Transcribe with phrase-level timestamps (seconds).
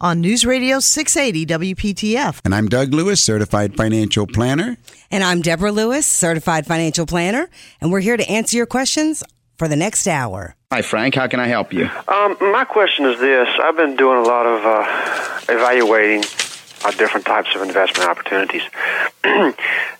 [0.00, 2.40] on News Radio 680 WPTF.
[2.44, 4.76] And I'm Doug Lewis, certified financial planner.
[5.10, 7.48] And I'm Deborah Lewis, certified financial planner,
[7.80, 9.24] and we're here to answer your questions
[9.56, 10.54] for the next hour.
[10.70, 11.14] Hi, Frank.
[11.14, 11.86] How can I help you?
[12.08, 16.24] Um, my question is this: I've been doing a lot of uh, evaluating
[16.84, 18.62] uh, different types of investment opportunities,
[19.24, 19.54] and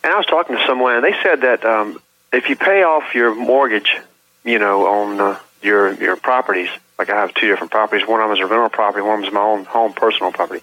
[0.05, 2.01] I was talking to someone, and they said that um,
[2.33, 3.97] if you pay off your mortgage,
[4.45, 8.07] you know, on uh, your your properties, like I have two different properties.
[8.07, 9.03] One of them is a rental property.
[9.03, 10.63] One of them is my own home personal property.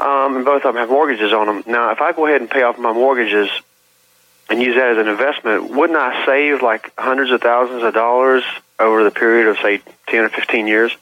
[0.00, 1.64] Um, and both of them have mortgages on them.
[1.66, 3.48] Now, if I go ahead and pay off my mortgages
[4.48, 8.42] and use that as an investment, wouldn't I save like hundreds of thousands of dollars
[8.78, 10.96] over the period of say ten or fifteen years?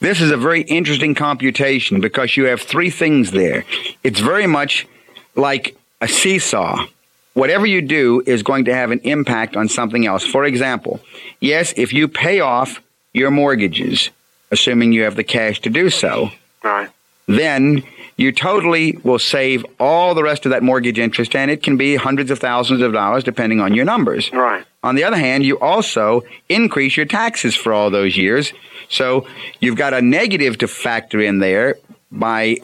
[0.00, 3.64] This is a very interesting computation because you have three things there.
[4.04, 4.86] It's very much
[5.34, 6.86] like a seesaw.
[7.38, 10.24] Whatever you do is going to have an impact on something else.
[10.24, 10.98] For example,
[11.38, 14.10] yes, if you pay off your mortgages,
[14.50, 16.32] assuming you have the cash to do so,
[16.64, 16.88] Right.
[17.28, 17.84] then
[18.16, 21.94] you totally will save all the rest of that mortgage interest, and it can be
[21.94, 24.32] hundreds of thousands of dollars depending on your numbers.
[24.32, 24.64] Right.
[24.82, 28.52] On the other hand, you also increase your taxes for all those years.
[28.88, 29.28] So
[29.60, 31.76] you've got a negative to factor in there
[32.10, 32.56] by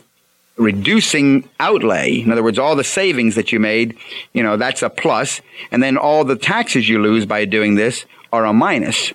[0.57, 2.21] reducing outlay.
[2.21, 3.97] In other words, all the savings that you made,
[4.33, 5.41] you know, that's a plus.
[5.71, 9.13] And then all the taxes you lose by doing this are a minus.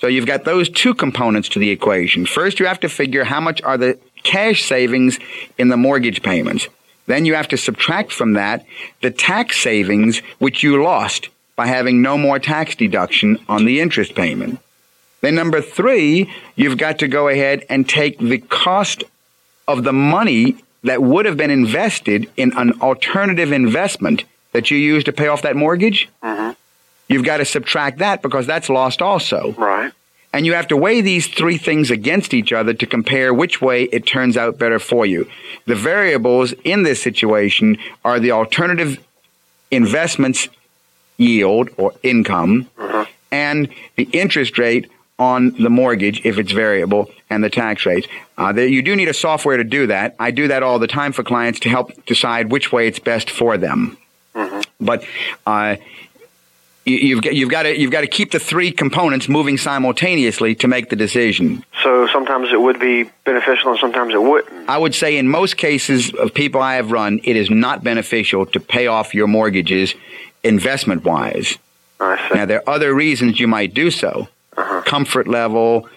[0.00, 2.26] So you've got those two components to the equation.
[2.26, 5.18] First, you have to figure how much are the cash savings
[5.56, 6.68] in the mortgage payments.
[7.06, 8.66] Then you have to subtract from that
[9.00, 14.14] the tax savings which you lost by having no more tax deduction on the interest
[14.14, 14.60] payment.
[15.22, 19.04] Then number three, you've got to go ahead and take the cost
[19.66, 25.04] of the money that would have been invested in an alternative investment that you use
[25.04, 26.08] to pay off that mortgage.
[26.22, 26.54] Uh-huh.
[27.08, 29.52] You've got to subtract that because that's lost also.
[29.52, 29.92] Right.
[30.32, 33.84] And you have to weigh these three things against each other to compare which way
[33.84, 35.28] it turns out better for you.
[35.66, 38.98] The variables in this situation are the alternative
[39.70, 40.48] investments
[41.16, 43.06] yield or income uh-huh.
[43.30, 48.06] and the interest rate on the mortgage if it's variable and the tax rates.
[48.36, 50.14] Uh, there, you do need a software to do that.
[50.18, 53.30] I do that all the time for clients to help decide which way it's best
[53.30, 53.96] for them.
[54.78, 55.04] But
[55.46, 55.76] uh,
[56.84, 60.54] you, you've got you've got to you've got to keep the three components moving simultaneously
[60.56, 61.64] to make the decision.
[61.82, 64.68] So sometimes it would be beneficial, and sometimes it wouldn't.
[64.68, 68.46] I would say in most cases of people I have run, it is not beneficial
[68.46, 69.94] to pay off your mortgages
[70.44, 71.58] investment wise.
[71.98, 72.34] I see.
[72.34, 74.28] Now there are other reasons you might do so:
[74.84, 75.88] comfort level,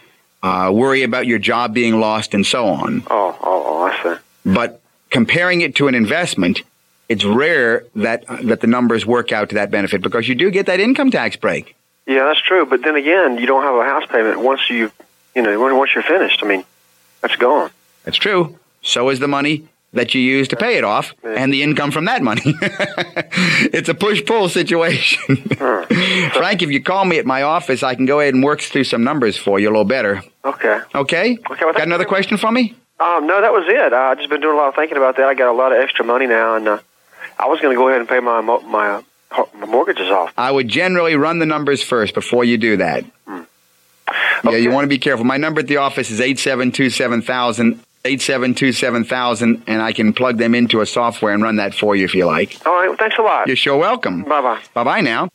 [0.44, 3.04] uh, worry about your job being lost, and so on.
[3.10, 4.22] Oh, oh, oh, I see.
[4.46, 6.62] But comparing it to an investment,
[7.08, 10.68] it's rare that that the numbers work out to that benefit because you do get
[10.68, 11.76] that income tax break.
[12.06, 12.66] Yeah, that's true.
[12.66, 14.92] But then again, you don't have a house payment once you,
[15.36, 16.42] you know, once you're finished.
[16.44, 16.66] I mean,
[17.22, 17.70] that's gone.
[18.04, 18.58] That's true.
[18.82, 22.06] So is the money that you use to pay it off and the income from
[22.06, 22.42] that money.
[23.74, 25.38] it's a push pull situation.
[25.58, 28.84] Frank, if you call me at my office, I can go ahead and work through
[28.84, 30.22] some numbers for you a little better.
[30.46, 30.80] Okay.
[30.94, 31.38] Okay?
[31.50, 32.76] well, Got another question for me?
[33.00, 33.94] Um, no, that was it.
[33.94, 35.26] I've just been doing a lot of thinking about that.
[35.26, 36.80] I got a lot of extra money now, and uh,
[37.38, 40.34] I was going to go ahead and pay my mo- my, uh, my mortgages off.
[40.38, 43.06] I would generally run the numbers first before you do that.
[44.44, 45.26] Yeah, you want to be careful.
[45.26, 47.80] My number at the office is 872 7000.
[48.06, 52.06] 872 7000, and I can plug them into a software and run that for you
[52.06, 52.56] if you like.
[52.66, 52.88] All right.
[52.88, 53.48] Well, thanks a lot.
[53.48, 54.24] You're sure welcome.
[54.24, 54.62] Bye bye.
[54.74, 55.30] Bye bye now.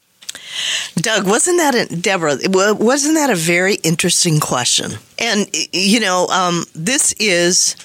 [0.97, 2.39] Doug, wasn't that a, Deborah?
[2.49, 4.93] Wasn't that a very interesting question?
[5.19, 7.77] And you know, um, this is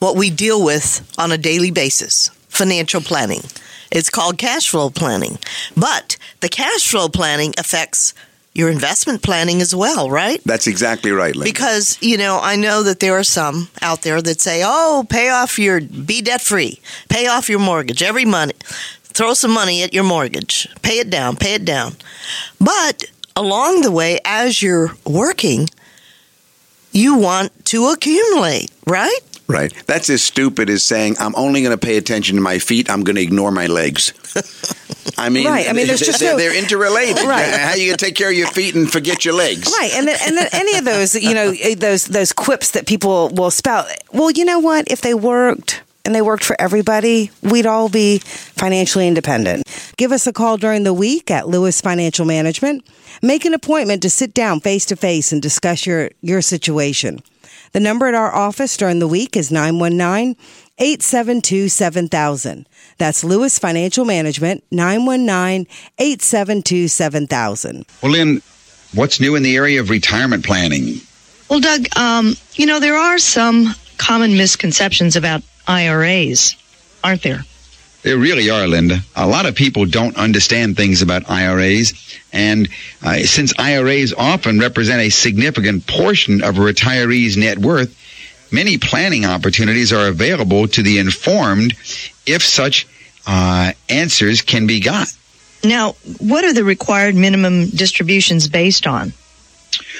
[0.00, 3.40] what we deal with on a daily basis: financial planning.
[3.90, 5.38] It's called cash flow planning,
[5.76, 8.12] but the cash flow planning affects
[8.56, 10.42] your investment planning as well, right?
[10.44, 11.52] That's exactly right, Linda.
[11.52, 15.28] Because, you know, I know that there are some out there that say, oh, pay
[15.28, 16.80] off your, be debt free,
[17.10, 18.54] pay off your mortgage every month,
[19.02, 21.96] throw some money at your mortgage, pay it down, pay it down.
[22.58, 23.04] But
[23.36, 25.68] along the way, as you're working,
[26.92, 29.20] you want to accumulate, right?
[29.48, 29.72] Right.
[29.86, 32.90] That's as stupid as saying, I'm only going to pay attention to my feet.
[32.90, 34.12] I'm going to ignore my legs.
[35.18, 35.68] I mean, Right.
[35.68, 37.22] I mean, there's just they're, they're interrelated.
[37.24, 37.46] Right.
[37.48, 39.72] How you going to take care of your feet and forget your legs?
[39.78, 42.86] Right, and then, and then any of those, you know, eh, those those quips that
[42.86, 43.86] people will spout.
[44.12, 44.90] Well, you know what?
[44.90, 49.64] If they worked and they worked for everybody, we'd all be financially independent.
[49.96, 52.84] Give us a call during the week at Lewis Financial Management.
[53.22, 57.20] Make an appointment to sit down face to face and discuss your your situation.
[57.76, 60.34] The number at our office during the week is 919
[60.78, 62.66] 872 7000.
[62.96, 65.66] That's Lewis Financial Management, 919
[65.98, 67.84] 872 7000.
[68.02, 68.40] Well, Lynn,
[68.94, 71.02] what's new in the area of retirement planning?
[71.50, 76.56] Well, Doug, um, you know, there are some common misconceptions about IRAs,
[77.04, 77.42] aren't there?
[78.06, 79.00] There really are, Linda.
[79.16, 81.92] A lot of people don't understand things about IRAs,
[82.32, 82.68] and
[83.02, 87.98] uh, since IRAs often represent a significant portion of a retiree's net worth,
[88.52, 91.72] many planning opportunities are available to the informed
[92.26, 92.86] if such
[93.26, 95.08] uh, answers can be got.
[95.64, 99.14] Now, what are the required minimum distributions based on?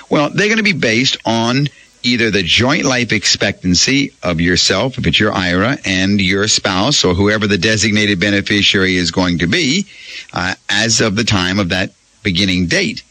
[0.08, 1.66] Well, they're going to be based on
[2.02, 7.14] either the joint life expectancy of yourself, if it's your IRA, and your spouse or
[7.14, 9.86] whoever the designated beneficiary is going to be
[10.32, 13.02] uh, as of the time of that beginning date.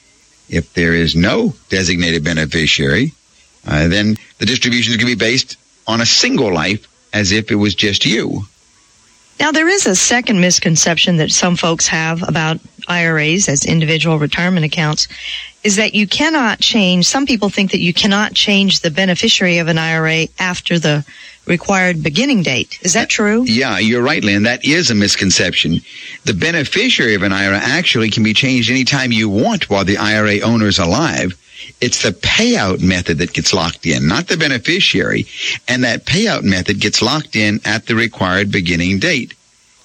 [0.50, 3.14] If there is no designated beneficiary,
[3.68, 5.58] uh, then the distribution is going to be based
[5.88, 8.46] on a single life as if it was just you.
[9.40, 14.66] Now, there is a second misconception that some folks have about IRAs as individual retirement
[14.66, 15.08] accounts
[15.64, 17.06] is that you cannot change.
[17.06, 21.04] Some people think that you cannot change the beneficiary of an IRA after the
[21.48, 22.80] required beginning date.
[22.82, 23.44] Is that true?
[23.46, 24.44] Yeah, you're right, Lynn.
[24.44, 25.82] That is a misconception.
[26.24, 30.40] The beneficiary of an IRA actually can be changed anytime you want while the IRA
[30.42, 31.34] owner is alive.
[31.82, 35.28] It's the payout method that gets locked in, not the beneficiary.
[35.68, 39.34] And that payout method gets locked in at the required beginning date.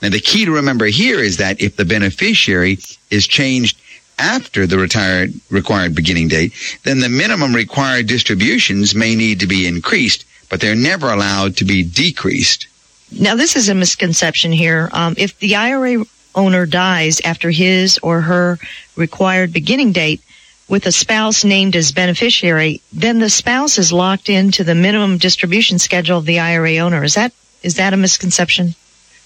[0.02, 2.78] Now, the key to remember here is that if the beneficiary
[3.10, 3.78] is changed
[4.18, 6.52] after the retired required beginning date,
[6.84, 11.64] then the minimum required distributions may need to be increased, but they're never allowed to
[11.64, 12.66] be decreased.
[13.12, 14.88] Now, this is a misconception here.
[14.92, 16.04] Um, if the IRA
[16.34, 18.58] owner dies after his or her
[18.96, 20.22] required beginning date
[20.70, 25.80] with a spouse named as beneficiary, then the spouse is locked into the minimum distribution
[25.80, 27.02] schedule of the IRA owner.
[27.02, 27.32] Is that
[27.62, 28.74] is that a misconception?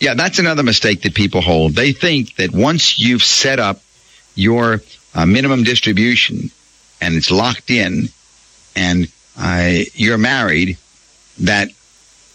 [0.01, 1.75] Yeah, that's another mistake that people hold.
[1.75, 3.81] They think that once you've set up
[4.35, 4.81] your
[5.15, 6.51] uh, minimum distribution
[7.01, 8.09] and it's locked in
[8.75, 9.07] and
[9.39, 10.79] uh, you're married,
[11.41, 11.69] that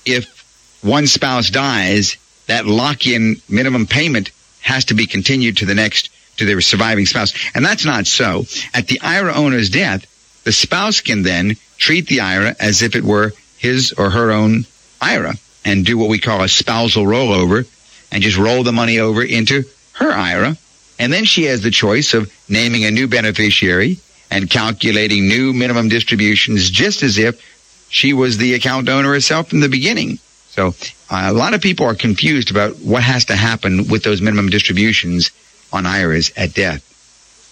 [0.05, 2.15] if one spouse dies,
[2.47, 6.09] that lock-in minimum payment has to be continued to the next
[6.39, 7.33] to their surviving spouse.
[7.53, 8.45] And that's not so.
[8.73, 10.05] At the IRA owner's death,
[10.43, 14.65] the spouse can then treat the IRA as if it were his or her own
[15.01, 17.67] IRA and do what we call a spousal rollover
[18.11, 19.63] and just roll the money over into
[19.93, 20.57] her IRA.
[20.97, 23.99] And then she has the choice of naming a new beneficiary
[24.31, 27.41] and calculating new minimum distributions just as if
[27.89, 30.19] she was the account owner herself from the beginning.
[30.49, 30.73] So
[31.09, 34.49] uh, a lot of people are confused about what has to happen with those minimum
[34.49, 35.31] distributions
[35.71, 36.85] on IRAs at death.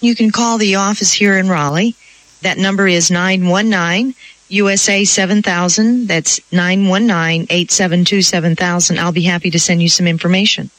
[0.02, 1.96] You can call the office here in Raleigh.
[2.42, 4.14] That number is 919
[4.50, 6.08] USA 7000.
[6.08, 9.00] That's 919 872 7000.
[9.00, 10.70] I'll be happy to send you some information.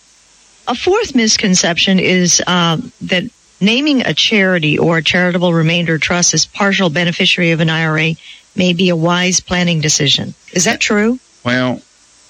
[0.66, 3.24] A fourth misconception is uh, that
[3.60, 8.14] naming a charity or a charitable remainder trust as partial beneficiary of an IRA
[8.54, 10.34] may be a wise planning decision.
[10.52, 11.18] Is that true?
[11.44, 11.80] Well,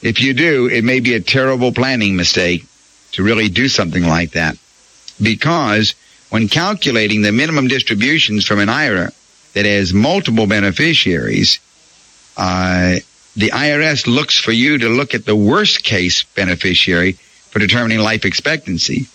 [0.03, 2.65] if you do, it may be a terrible planning mistake
[3.13, 4.57] to really do something like that.
[5.21, 5.95] Because
[6.31, 9.13] when calculating the minimum distributions from an IRA
[9.55, 11.59] that has multiple beneficiaries,
[12.37, 12.97] uh,
[13.37, 17.13] the IRS looks for you to look at the worst case beneficiary
[17.51, 19.07] for determining life expectancy.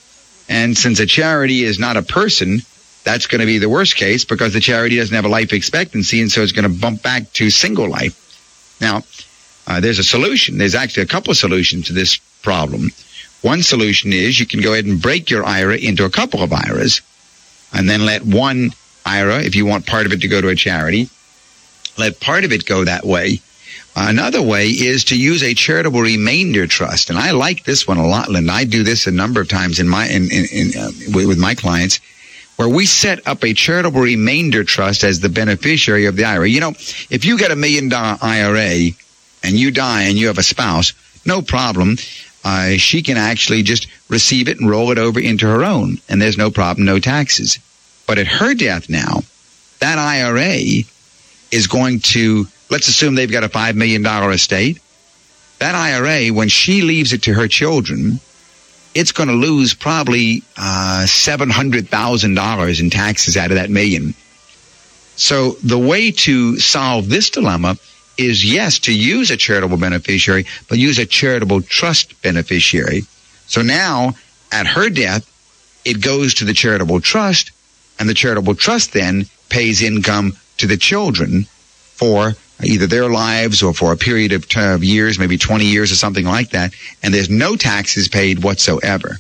[0.50, 2.62] And since a charity is not a person,
[3.04, 6.22] that's going to be the worst case because the charity doesn't have a life expectancy,
[6.22, 8.20] and so it's going to bump back to single life.
[8.80, 9.04] Now,
[9.68, 10.58] uh, there's a solution.
[10.58, 12.90] There's actually a couple of solutions to this problem.
[13.44, 16.52] One solution is you can go ahead and break your IRA into a couple of
[16.52, 17.02] IRAs
[17.74, 18.72] and then let one
[19.06, 21.10] IRA, if you want part of it to go to a charity,
[21.98, 23.42] let part of it go that way.
[23.96, 28.08] Another way is to use a charitable remainder trust, and I like this one a
[28.08, 28.52] lot, Linda.
[28.52, 31.54] I do this a number of times in my in, in, in uh, with my
[31.54, 32.00] clients,
[32.56, 36.50] where we set up a charitable remainder trust as the beneficiary of the IRA.
[36.50, 36.70] You know,
[37.12, 38.90] if you get a million dollar IRA
[39.44, 40.94] and you die and you have a spouse,
[41.26, 41.98] no problem.
[42.44, 46.22] Uh, she can actually just receive it and roll it over into her own, and
[46.22, 47.60] there's no problem, no taxes.
[48.06, 49.22] But at her death now,
[49.80, 50.84] that IRA
[51.52, 54.82] is going to, let's assume they've got a $5 million estate.
[55.60, 58.20] That IRA, when she leaves it to her children,
[58.94, 64.14] it's going to lose probably uh, $700,000 in taxes out of that million.
[65.16, 67.78] So the way to solve this dilemma
[68.18, 73.04] is yes, to use a charitable beneficiary, but use a charitable trust beneficiary.
[73.48, 74.14] So now
[74.52, 75.30] at her death,
[75.86, 77.52] it goes to the charitable trust
[78.00, 83.74] and the charitable trust then pays income to the children for either their lives or
[83.74, 86.74] for a period of, years, maybe 20 years or something like that.
[87.02, 89.18] And there's no taxes paid whatsoever.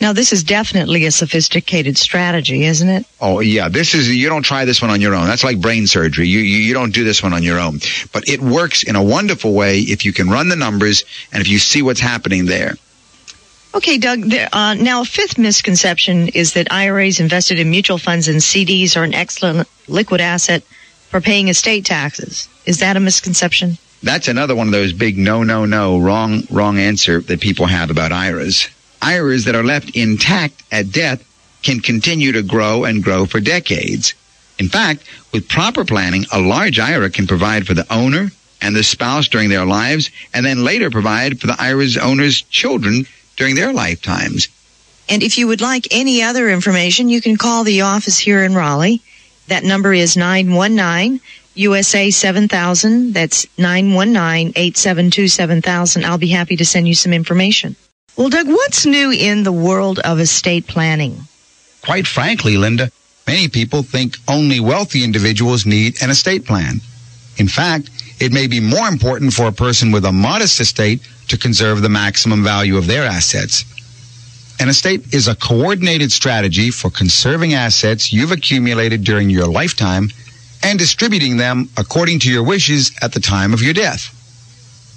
[0.00, 3.06] Now, this is definitely a sophisticated strategy, isn't it?
[3.20, 3.68] Oh, yeah.
[3.68, 5.26] This is, you don't try this one on your own.
[5.26, 6.28] That's like brain surgery.
[6.28, 7.80] You, you, you don't do this one on your own.
[8.12, 11.48] But it works in a wonderful way if you can run the numbers and if
[11.48, 12.74] you see what's happening there.
[13.74, 14.22] Okay, Doug.
[14.22, 18.96] There, uh, now, a fifth misconception is that IRAs invested in mutual funds and CDs
[18.96, 20.62] are an excellent liquid asset
[21.08, 22.48] for paying estate taxes.
[22.66, 23.78] Is that a misconception?
[24.02, 27.90] That's another one of those big no, no, no, wrong, wrong answer that people have
[27.90, 28.68] about IRAs.
[29.04, 31.22] IRAs that are left intact at death
[31.62, 34.14] can continue to grow and grow for decades.
[34.58, 38.30] In fact, with proper planning, a large IRA can provide for the owner
[38.60, 43.06] and the spouse during their lives, and then later provide for the IRA's owner's children
[43.36, 44.48] during their lifetimes.
[45.08, 48.54] And if you would like any other information, you can call the office here in
[48.54, 49.02] Raleigh.
[49.48, 51.20] That number is 919
[51.56, 53.12] USA 7000.
[53.12, 56.04] That's 919 872 7000.
[56.04, 57.76] I'll be happy to send you some information.
[58.16, 61.26] Well, Doug, what's new in the world of estate planning?
[61.82, 62.92] Quite frankly, Linda,
[63.26, 66.80] many people think only wealthy individuals need an estate plan.
[67.38, 67.90] In fact,
[68.20, 71.88] it may be more important for a person with a modest estate to conserve the
[71.88, 73.64] maximum value of their assets.
[74.60, 80.10] An estate is a coordinated strategy for conserving assets you've accumulated during your lifetime
[80.62, 84.14] and distributing them according to your wishes at the time of your death.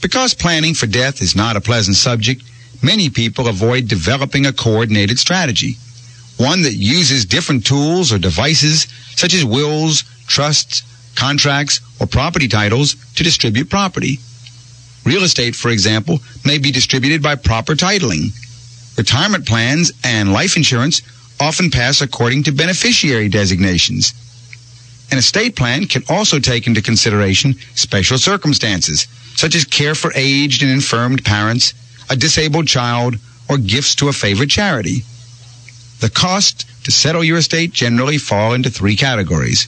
[0.04, 2.44] Because planning for death is not a pleasant subject,
[2.84, 5.76] many people avoid developing a coordinated strategy.
[6.38, 10.84] One that uses different tools or devices such as wills, trusts,
[11.16, 14.20] contracts, or property titles to distribute property.
[15.04, 18.32] Real estate, for example, may be distributed by proper titling.
[18.98, 21.02] Retirement plans and life insurance
[21.40, 24.14] often pass according to beneficiary designations.
[25.12, 30.62] An estate plan can also take into consideration special circumstances, such as care for aged
[30.64, 31.74] and infirmed parents,
[32.10, 33.18] a disabled child,
[33.50, 35.04] or gifts to a favorite charity.
[36.00, 39.68] The cost to settle your estate generally fall into three categories.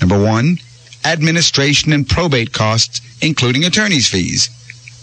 [0.00, 0.58] Number one,
[1.04, 4.50] administration and probate costs, including attorney's fees.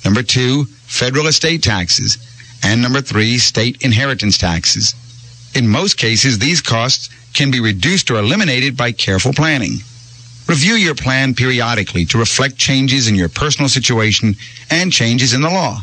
[0.03, 2.17] Number two, federal estate taxes.
[2.63, 4.93] And number three, state inheritance taxes.
[5.55, 9.79] In most cases, these costs can be reduced or eliminated by careful planning.
[10.47, 14.35] Review your plan periodically to reflect changes in your personal situation
[14.69, 15.81] and changes in the law.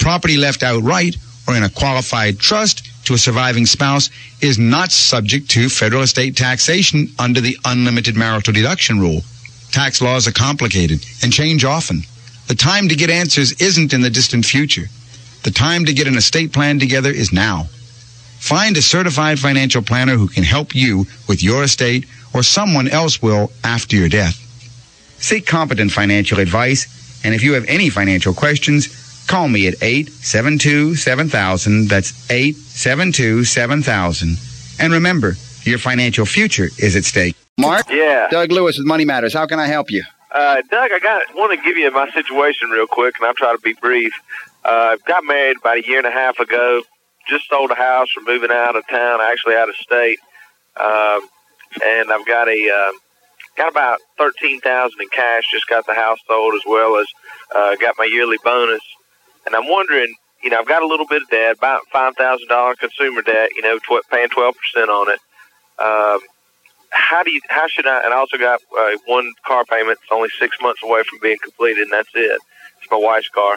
[0.00, 1.16] Property left outright
[1.46, 4.08] or in a qualified trust to a surviving spouse
[4.40, 9.20] is not subject to federal estate taxation under the unlimited marital deduction rule.
[9.70, 12.02] Tax laws are complicated and change often.
[12.48, 14.86] The time to get answers isn't in the distant future.
[15.44, 17.64] The time to get an estate plan together is now.
[18.38, 23.20] Find a certified financial planner who can help you with your estate or someone else
[23.20, 24.36] will after your death.
[25.18, 28.88] Seek competent financial advice, and if you have any financial questions,
[29.30, 31.88] call me at 872 7000.
[31.88, 34.36] That's 872 7000.
[34.80, 37.36] And remember, your financial future is at stake.
[37.56, 37.88] Mark?
[37.90, 38.26] Yeah.
[38.30, 39.32] Doug Lewis with Money Matters.
[39.32, 40.02] How can I help you?
[40.32, 43.52] Uh, Doug, I got want to give you my situation real quick, and I'll try
[43.52, 44.12] to be brief.
[44.64, 46.82] Uh, got married about a year and a half ago.
[47.28, 48.08] Just sold a house.
[48.16, 50.18] We're moving out of town, actually out of state.
[50.80, 51.20] Um,
[51.84, 52.92] and I've got a uh,
[53.56, 55.44] got about thirteen thousand in cash.
[55.52, 57.06] Just got the house sold as well as
[57.54, 58.82] uh, got my yearly bonus.
[59.46, 62.48] And I'm wondering, you know, I've got a little bit of debt, about five thousand
[62.48, 63.50] dollar consumer debt.
[63.56, 65.18] You know, tw- paying twelve percent on it.
[65.82, 66.20] Um,
[66.90, 67.40] how do you?
[67.48, 68.02] How should I?
[68.04, 69.98] And I also got uh, one car payment.
[70.02, 72.40] It's only six months away from being completed, and that's it.
[72.82, 73.54] It's my wife's car.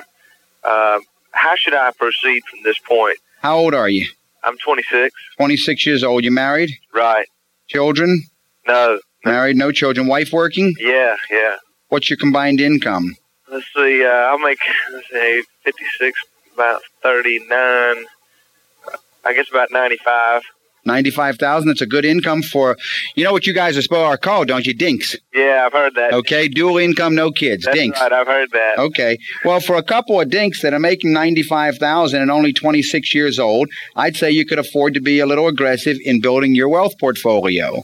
[0.63, 3.17] Um, how should I proceed from this point?
[3.41, 4.05] How old are you?
[4.45, 5.13] I'm 26.
[5.37, 6.23] 26 years old.
[6.23, 6.69] You married?
[6.93, 7.27] Right.
[7.67, 8.23] Children?
[8.67, 8.99] No.
[9.25, 10.07] Married, no children.
[10.07, 10.75] Wife working?
[10.79, 11.15] Yeah.
[11.31, 11.55] Yeah.
[11.89, 13.15] What's your combined income?
[13.49, 14.03] Let's see.
[14.05, 14.59] Uh, I'll make
[14.93, 16.19] let's say 56,
[16.53, 18.05] about 39.
[19.25, 20.43] I guess about 95.
[20.85, 21.69] Ninety-five thousand.
[21.69, 22.75] That's a good income for.
[23.15, 24.73] You know what you guys are called, don't you?
[24.73, 25.15] Dinks.
[25.33, 26.11] Yeah, I've heard that.
[26.13, 27.63] Okay, dual income, no kids.
[27.63, 28.01] That's dinks.
[28.01, 28.11] right.
[28.11, 28.79] I've heard that.
[28.79, 29.17] Okay.
[29.45, 33.39] Well, for a couple of dinks that are making ninety-five thousand and only twenty-six years
[33.39, 36.99] old, I'd say you could afford to be a little aggressive in building your wealth
[36.99, 37.83] portfolio.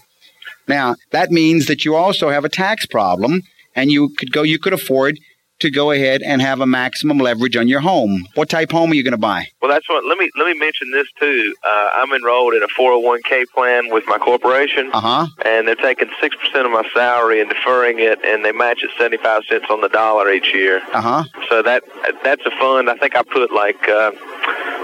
[0.67, 3.43] Now, that means that you also have a tax problem,
[3.75, 4.43] and you could go.
[4.43, 5.19] You could afford
[5.59, 8.27] to go ahead and have a maximum leverage on your home.
[8.35, 9.45] What type of home are you going to buy?
[9.61, 10.05] Well, that's what.
[10.05, 11.55] Let me let me mention this too.
[11.63, 15.27] Uh, I'm enrolled in a 401k plan with my corporation, Uh huh.
[15.45, 18.89] and they're taking six percent of my salary and deferring it, and they match it
[18.97, 20.81] 75 cents on the dollar each year.
[20.93, 21.23] Uh huh.
[21.49, 21.83] So that
[22.23, 22.89] that's a fund.
[22.89, 24.11] I think I put like, uh,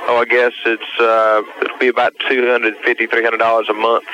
[0.08, 4.05] oh, I guess it's uh, it'll be about 250 300 dollars a month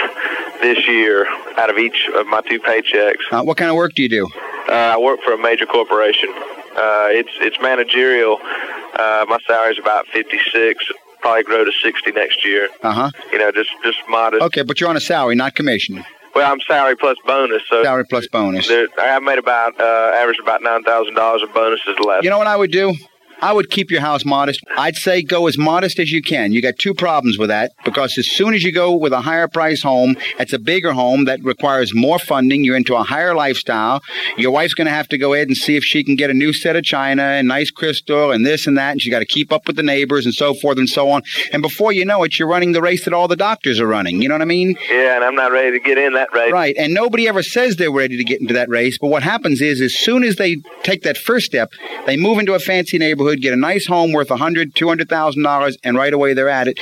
[0.61, 1.27] this year
[1.57, 3.15] out of each of my two paychecks.
[3.31, 4.27] Uh, what kind of work do you do?
[4.71, 6.29] Uh, I work for a major corporation.
[6.29, 8.39] Uh, it's it's managerial.
[8.41, 9.37] Uh, my
[9.69, 10.85] is about 56.
[11.19, 12.69] Probably grow to 60 next year.
[12.81, 13.11] Uh huh.
[13.33, 14.41] You know, just just modest.
[14.43, 16.03] Okay, but you're on a salary, not commission.
[16.33, 18.71] Well, I'm salary plus bonus, so Salary plus bonus.
[18.97, 19.83] I made about uh,
[20.15, 22.23] averaged about nine thousand dollars in bonuses last.
[22.23, 22.95] You know what I would do?
[23.41, 24.61] I would keep your house modest.
[24.77, 26.51] I'd say go as modest as you can.
[26.51, 29.47] You got two problems with that because as soon as you go with a higher
[29.47, 32.63] price home, it's a bigger home that requires more funding.
[32.63, 34.01] You're into a higher lifestyle.
[34.37, 36.33] Your wife's going to have to go ahead and see if she can get a
[36.33, 38.91] new set of china and nice crystal and this and that.
[38.91, 41.23] And she's got to keep up with the neighbors and so forth and so on.
[41.51, 44.21] And before you know it, you're running the race that all the doctors are running.
[44.21, 44.77] You know what I mean?
[44.89, 46.51] Yeah, and I'm not ready to get in that race.
[46.51, 46.75] Right.
[46.77, 48.97] And nobody ever says they're ready to get into that race.
[48.97, 51.71] But what happens is, as soon as they take that first step,
[52.05, 55.07] they move into a fancy neighborhood, get a nice home worth a hundred, two hundred
[55.07, 56.79] thousand dollars, and right away they're at it.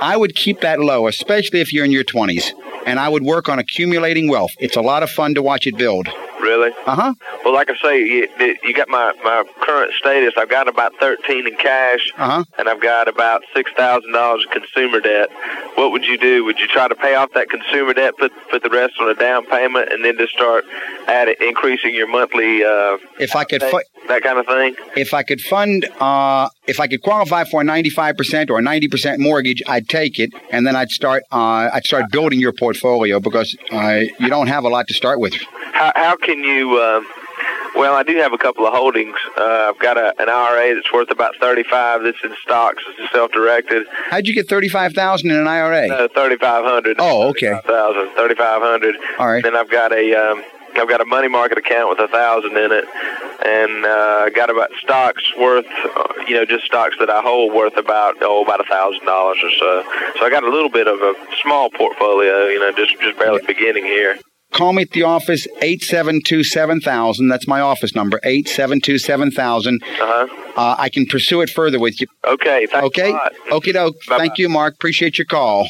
[0.00, 2.52] I would keep that low, especially if you're in your twenties.
[2.86, 4.52] And I would work on accumulating wealth.
[4.58, 6.08] It's a lot of fun to watch it build.
[6.40, 6.70] Really?
[6.86, 7.14] Uh huh.
[7.44, 8.28] Well, like I say, you,
[8.62, 10.34] you got my my current status.
[10.36, 12.44] I've got about thirteen in cash, Uh huh.
[12.58, 15.28] and I've got about six thousand dollars in consumer debt.
[15.76, 16.44] What would you do?
[16.44, 19.14] Would you try to pay off that consumer debt, put put the rest on a
[19.14, 20.64] down payment, and then just start
[21.06, 22.64] adding increasing your monthly?
[22.64, 24.74] Uh, If I could, fu- that kind of thing.
[24.96, 29.18] if I could fund, uh, if I could qualify for a 95% or a 90%
[29.18, 33.56] mortgage, I'd take it, and then I'd start, uh, I'd start building your portfolio because
[33.72, 35.34] uh, you don't have a lot to start with.
[35.72, 36.78] How how can you?
[36.78, 37.02] Uh,
[37.76, 39.16] well, I do have a couple of holdings.
[39.36, 42.02] Uh, I've got a, an IRA that's worth about thirty-five.
[42.02, 42.82] That's in stocks.
[42.98, 43.86] It's self-directed.
[44.10, 45.88] How'd you get 35,000 in an IRA?
[45.88, 46.96] Uh, thirty-five hundred.
[46.98, 47.58] Oh, okay.
[47.66, 48.10] Thousand.
[48.14, 48.96] Thirty-five hundred.
[49.18, 49.42] All right.
[49.42, 50.42] Then I've got a um,
[50.76, 52.84] I've got a money market account with a thousand in it,
[53.44, 55.66] and uh, got about stocks worth,
[55.96, 59.38] uh, you know, just stocks that I hold worth about oh about a thousand dollars
[59.42, 59.84] or so.
[60.18, 63.44] So I got a little bit of a small portfolio, you know, just just barely
[63.46, 64.18] beginning here.
[64.52, 67.28] Call me at the office, 872 7000.
[67.28, 69.80] That's my office number, 872 7000.
[69.82, 70.26] Uh-huh.
[70.56, 72.08] Uh, I can pursue it further with you.
[72.24, 72.66] Okay.
[72.66, 73.10] Thanks Okay?
[73.10, 73.32] A lot.
[73.50, 73.96] Okie doke.
[74.06, 74.18] Bye-bye.
[74.18, 74.74] Thank you, Mark.
[74.74, 75.68] Appreciate your call.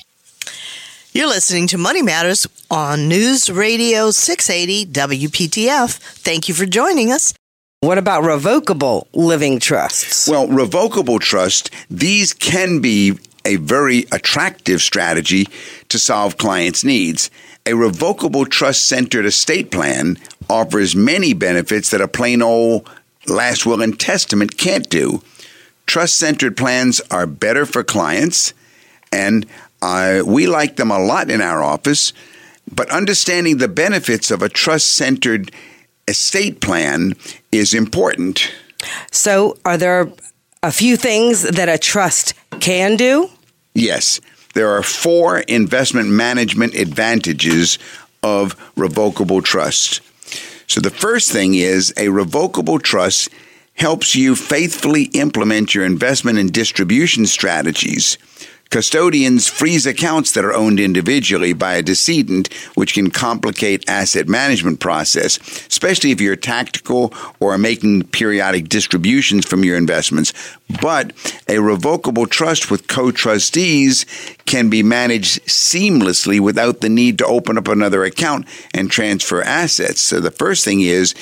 [1.13, 5.97] You're listening to Money Matters on News Radio 680 WPTF.
[5.99, 7.35] Thank you for joining us.
[7.81, 10.29] What about revocable living trusts?
[10.29, 15.47] Well, revocable trust, these can be a very attractive strategy
[15.89, 17.31] to solve clients' needs.
[17.67, 20.19] A revocable trust centered estate plan
[20.49, 22.89] offers many benefits that a plain old
[23.27, 25.23] last will and testament can't do.
[25.87, 28.55] Trust centered plans are better for clients,
[29.13, 29.47] and
[29.83, 32.13] uh, we like them a lot in our office.
[32.73, 35.51] But understanding the benefits of a trust centered
[36.07, 37.15] estate plan
[37.51, 38.53] is important.
[39.11, 40.11] So, are there
[40.63, 43.29] a few things that a trust can do?
[43.75, 44.21] Yes,
[44.55, 47.79] there are four investment management advantages
[48.23, 50.01] of revocable trust.
[50.67, 53.29] So the first thing is a revocable trust
[53.75, 58.19] helps you faithfully implement your investment and distribution strategies.
[58.71, 64.79] Custodians freeze accounts that are owned individually by a decedent, which can complicate asset management
[64.79, 70.33] process, especially if you're tactical or are making periodic distributions from your investments.
[70.81, 71.13] But
[71.49, 74.07] a revocable trust with co-trustees
[74.47, 80.01] can be managed seamlessly without the need to open up another account and transfer assets.
[80.01, 81.15] So the first thing is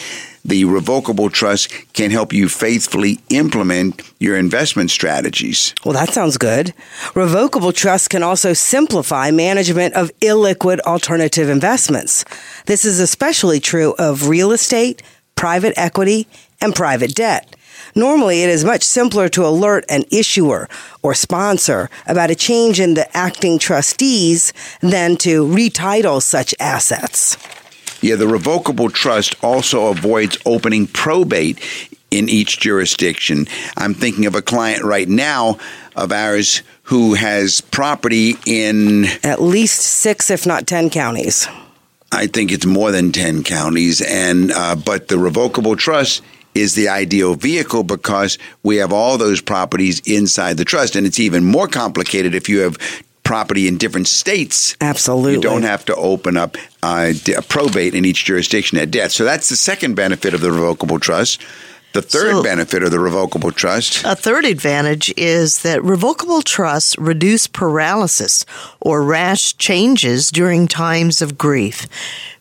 [0.45, 5.75] the revocable trust can help you faithfully implement your investment strategies.
[5.85, 6.75] Well, that sounds good.
[7.15, 12.25] Revocable trusts can also simplify management of illiquid alternative investments.
[12.67, 15.03] This is especially true of real estate,
[15.35, 16.27] private equity,
[16.61, 17.55] and private debt.
[17.95, 20.69] Normally, it is much simpler to alert an issuer
[21.03, 27.37] or sponsor about a change in the acting trustees than to retitle such assets.
[28.01, 31.59] Yeah, the revocable trust also avoids opening probate
[32.11, 33.47] in each jurisdiction.
[33.77, 35.59] I'm thinking of a client right now
[35.97, 41.49] of ours who has property in At least six, if not 10 counties.
[42.11, 44.01] I think it's more than 10 counties.
[44.01, 46.23] And, uh, but the revocable trust
[46.55, 50.97] is the ideal vehicle because we have all those properties inside the trust.
[50.97, 52.79] And it's even more complicated if you have
[53.29, 54.75] property in different states.
[54.81, 55.35] Absolutely.
[55.35, 57.13] You don't have to open up uh,
[57.49, 59.13] probate in each jurisdiction at death.
[59.13, 61.43] So that's the second benefit of the revocable trust.
[61.93, 64.03] The third So- benefit of the revocable trust.
[64.05, 68.47] A third advantage is that revocable trusts reduce paralysis
[68.81, 71.87] or rash changes during times of grief.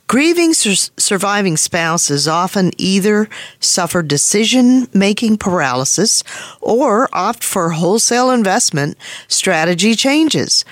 [0.07, 3.27] Grieving sur- surviving spouses often either
[3.59, 6.23] suffer decision making paralysis
[6.61, 10.63] or opt for wholesale investment strategy changes.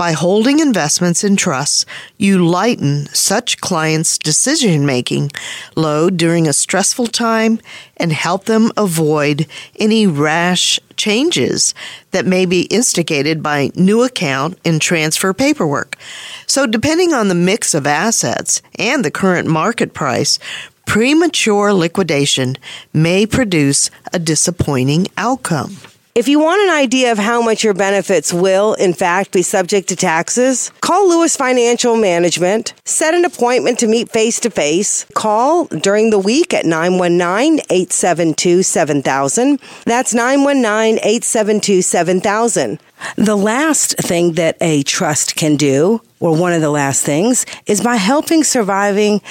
[0.00, 1.84] By holding investments in trusts,
[2.16, 5.30] you lighten such clients' decision making
[5.76, 7.60] load during a stressful time
[7.98, 9.46] and help them avoid
[9.78, 11.74] any rash changes
[12.12, 15.98] that may be instigated by new account and transfer paperwork.
[16.46, 20.38] So, depending on the mix of assets and the current market price,
[20.86, 22.56] premature liquidation
[22.94, 25.76] may produce a disappointing outcome.
[26.12, 29.88] If you want an idea of how much your benefits will, in fact, be subject
[29.90, 35.06] to taxes, call Lewis Financial Management, set an appointment to meet face to face.
[35.14, 39.60] Call during the week at 919 872 7000.
[39.84, 42.80] That's 919 872 7000.
[43.14, 47.80] The last thing that a trust can do, or one of the last things, is
[47.80, 49.22] by helping surviving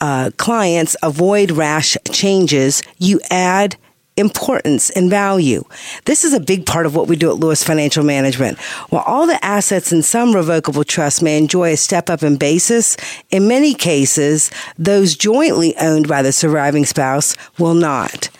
[0.00, 3.76] uh, clients avoid rash changes, you add
[4.18, 5.64] importance and value.
[6.04, 8.58] This is a big part of what we do at Lewis Financial Management.
[8.90, 12.96] While all the assets in some revocable trusts may enjoy a step up in basis,
[13.30, 18.30] in many cases, those jointly owned by the surviving spouse will not.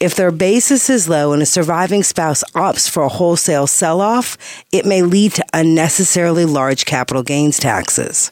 [0.00, 4.36] If their basis is low and a surviving spouse opts for a wholesale sell off,
[4.70, 8.30] it may lead to unnecessarily large capital gains taxes.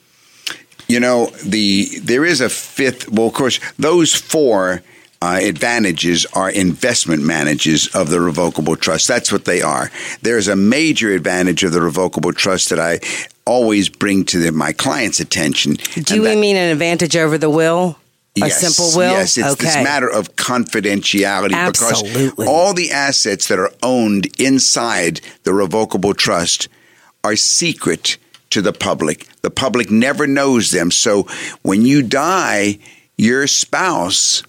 [0.87, 3.09] You know, the there is a fifth.
[3.11, 4.83] Well, of course, those four
[5.22, 9.09] uh, advantages are investment managers of the revocable trust.
[9.09, 9.90] That's what they are.
[10.22, 13.00] There's a major advantage of the revocable trust that I
[13.46, 15.74] always bring to the, my clients' attention.
[15.94, 17.98] Do you mean an advantage over the will?
[18.42, 19.12] A simple will?
[19.12, 22.29] Yes, it's this matter of confidentiality Absolutely.
[22.29, 26.68] because all the assets that are owned inside the revocable trust
[27.24, 28.18] are secret
[28.50, 29.26] to the public.
[29.40, 30.90] The public never knows them.
[30.90, 31.22] So
[31.62, 32.79] when you die,
[33.16, 34.42] your spouse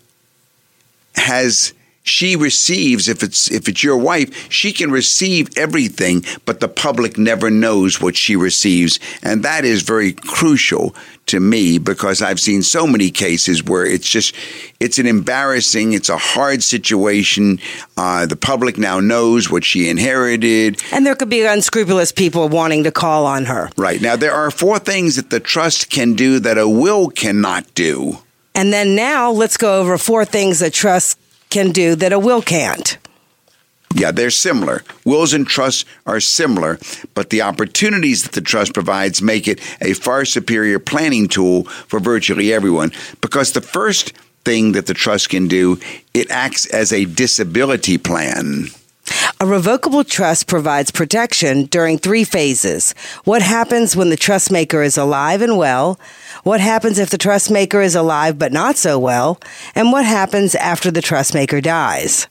[1.17, 1.73] has
[2.07, 7.17] she receives if it's if it's your wife she can receive everything but the public
[7.17, 8.99] never knows what she receives.
[9.21, 14.09] And that is very crucial to me because I've seen so many cases where it's
[14.09, 14.33] just
[14.79, 17.59] it's an embarrassing it's a hard situation.
[17.97, 20.81] Uh, the public now knows what she inherited.
[20.93, 23.69] And there could be unscrupulous people wanting to call on her.
[23.75, 24.01] right.
[24.01, 28.19] Now there are four things that the trust can do that a will cannot do
[28.57, 31.19] And then now let's go over four things that trust
[31.51, 32.97] can do that a will can't.
[33.93, 34.83] Yeah, they're similar.
[35.05, 36.79] Wills and trusts are similar,
[37.13, 41.99] but the opportunities that the trust provides make it a far superior planning tool for
[41.99, 42.91] virtually everyone.
[43.21, 45.79] Because the first thing that the trust can do,
[46.15, 48.69] it acts as a disability plan.
[49.39, 52.93] A revocable trust provides protection during three phases.
[53.23, 55.99] What happens when the trust maker is alive and well?
[56.47, 59.37] What happens if the trust maker is alive but not so well?
[59.75, 62.29] And what happens after the trust maker dies?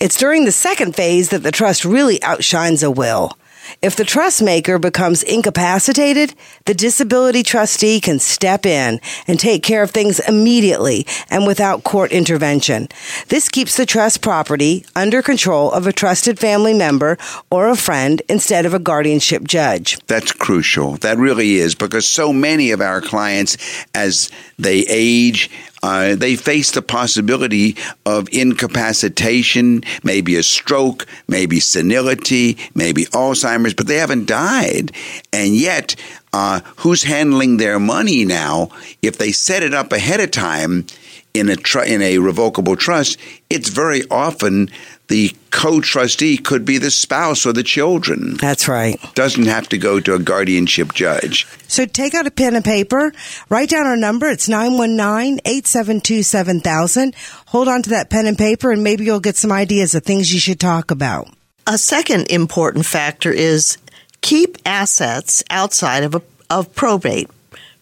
[0.00, 3.38] It's during the second phase that the trust really outshines a will.
[3.82, 6.34] If the trust maker becomes incapacitated,
[6.66, 12.12] the disability trustee can step in and take care of things immediately and without court
[12.12, 12.88] intervention.
[13.28, 17.16] This keeps the trust property under control of a trusted family member
[17.50, 19.98] or a friend instead of a guardianship judge.
[20.06, 20.96] That's crucial.
[20.98, 23.56] That really is because so many of our clients,
[23.94, 25.50] as they age,
[25.82, 33.86] uh, they face the possibility of incapacitation, maybe a stroke, maybe senility, maybe Alzheimer's, but
[33.86, 34.92] they haven't died.
[35.32, 35.96] And yet,
[36.32, 38.70] uh, who's handling their money now?
[39.02, 40.86] If they set it up ahead of time
[41.34, 44.70] in a tr- in a revocable trust, it's very often
[45.10, 48.96] the co-trustee could be the spouse or the children That's right.
[49.14, 51.48] doesn't have to go to a guardianship judge.
[51.66, 53.12] So take out a pen and paper,
[53.48, 54.30] write down our number.
[54.30, 57.16] It's 919-872-7000.
[57.46, 60.32] Hold on to that pen and paper and maybe you'll get some ideas of things
[60.32, 61.28] you should talk about.
[61.66, 63.78] A second important factor is
[64.20, 67.28] keep assets outside of, a, of probate.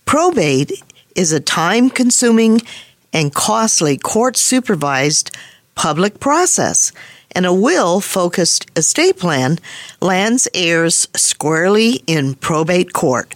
[0.06, 0.82] Probate
[1.14, 2.62] is a time consuming
[3.12, 5.36] and costly court supervised
[5.74, 6.92] public process.
[7.32, 9.58] And a will focused estate plan
[10.00, 13.34] lands heirs squarely in probate court.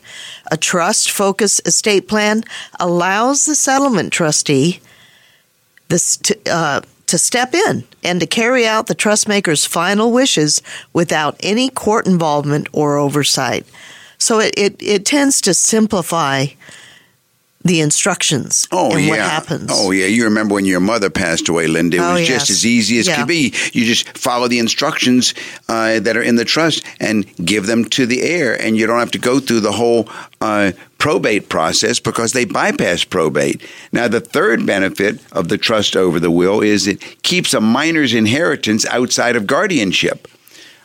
[0.51, 2.43] A trust focused estate plan
[2.81, 4.81] allows the settlement trustee
[5.89, 10.63] this to, uh, to step in and to carry out the trustmaker's final wishes
[10.95, 13.67] without any court involvement or oversight.
[14.17, 16.47] So it, it, it tends to simplify
[17.65, 19.09] the instructions Oh and yeah.
[19.11, 19.71] what happens.
[19.73, 20.07] Oh yeah.
[20.07, 21.97] You remember when your mother passed away, Linda?
[21.97, 22.41] It Oh, was yes.
[22.41, 23.17] just as easy as Yeah.
[23.17, 23.53] could be.
[23.73, 25.35] You just follow the instructions
[25.69, 28.99] uh, that are in the trust and give them to the heir, and you don't
[28.99, 30.09] have to go through the whole
[30.41, 33.61] uh, probate process because they bypass probate.
[33.93, 38.15] Now, the third benefit of the trust over the will is it keeps a minor's
[38.15, 40.29] inheritance outside of guardianship.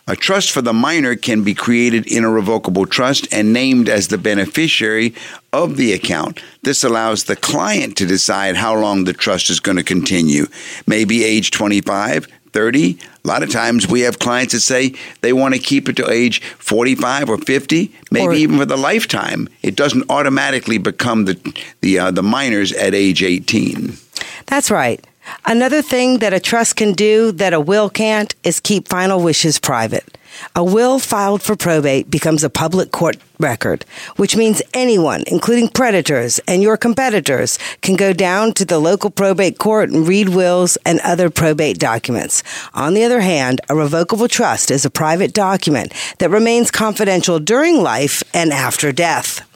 [0.09, 4.07] A trust for the minor can be created in a revocable trust and named as
[4.07, 5.13] the beneficiary
[5.51, 6.41] of the account.
[6.63, 10.45] This allows the client to decide how long the trust is going to continue.
[10.85, 12.97] Maybe age 25, 30.
[13.23, 16.09] A lot of times we have clients that say they want to keep it to
[16.09, 19.49] age 45 or 50, maybe Or- even for the lifetime.
[19.61, 21.35] It doesn't automatically become the
[21.81, 23.97] the uh, the minors at age 18.
[24.45, 25.05] That's right.
[25.45, 29.59] Another thing that a trust can do that a will can't is keep final wishes
[29.59, 30.17] private.
[30.55, 33.85] A will filed for probate becomes a public court record,
[34.17, 39.57] which means anyone, including predators and your competitors, can go down to the local probate
[39.57, 42.43] court and read wills and other probate documents.
[42.73, 47.81] On the other hand, a revocable trust is a private document that remains confidential during
[47.81, 49.46] life and after death.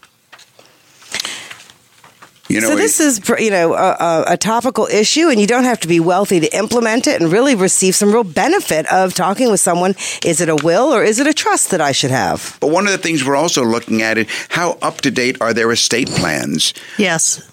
[2.51, 5.63] You know, so this is, you know, a, a, a topical issue, and you don't
[5.63, 9.49] have to be wealthy to implement it and really receive some real benefit of talking
[9.49, 9.95] with someone.
[10.25, 12.57] Is it a will or is it a trust that I should have?
[12.59, 15.53] but one of the things we're also looking at is how up to date are
[15.53, 16.73] their estate plans?
[16.97, 17.47] Yes.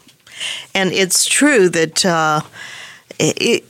[0.75, 2.41] And it's true that uh,
[3.19, 3.65] it, it,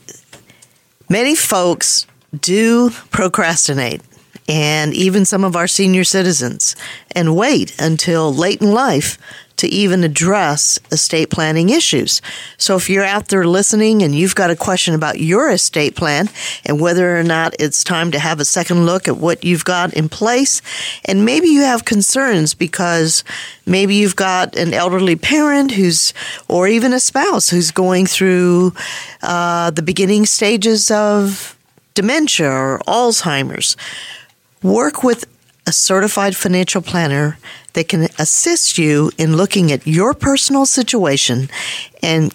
[1.09, 2.05] many folks
[2.39, 4.01] do procrastinate,
[4.49, 6.75] and even some of our senior citizens,
[7.11, 9.17] and wait until late in life
[9.57, 12.21] to even address estate planning issues.
[12.57, 16.29] So if you're out there listening and you've got a question about your estate plan
[16.65, 19.93] and whether or not it's time to have a second look at what you've got
[19.93, 20.61] in place,
[21.03, 23.25] and maybe you have concerns because
[23.65, 26.13] maybe you've got an elderly parent who's,
[26.47, 28.73] or even a spouse who's going through
[29.21, 31.57] uh, the beginning stages of
[31.95, 33.75] dementia or Alzheimer's.
[34.63, 35.25] Work with
[35.65, 37.37] a certified financial planner
[37.73, 41.49] that can assist you in looking at your personal situation
[42.03, 42.33] and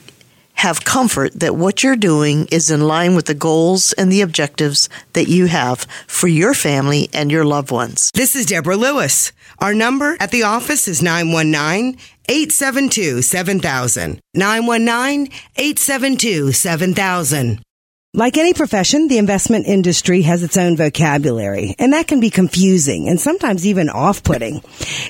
[0.54, 4.88] have comfort that what you're doing is in line with the goals and the objectives
[5.12, 8.10] that you have for your family and your loved ones.
[8.14, 9.32] This is Deborah Lewis.
[9.58, 14.20] Our number at the office is 919 872 7000.
[14.34, 17.60] 919 872 7000.
[18.16, 23.08] Like any profession, the investment industry has its own vocabulary, and that can be confusing
[23.08, 24.62] and sometimes even off-putting.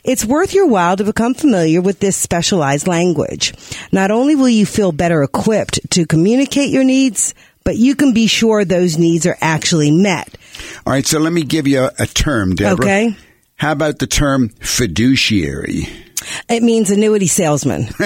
[0.05, 3.53] It's worth your while to become familiar with this specialized language.
[3.93, 8.27] Not only will you feel better equipped to communicate your needs, but you can be
[8.27, 10.39] sure those needs are actually met.
[10.87, 12.85] All right, so let me give you a, a term, Deborah.
[12.87, 13.17] Okay.
[13.57, 15.89] How about the term fiduciary?
[16.49, 17.83] It means annuity salesman.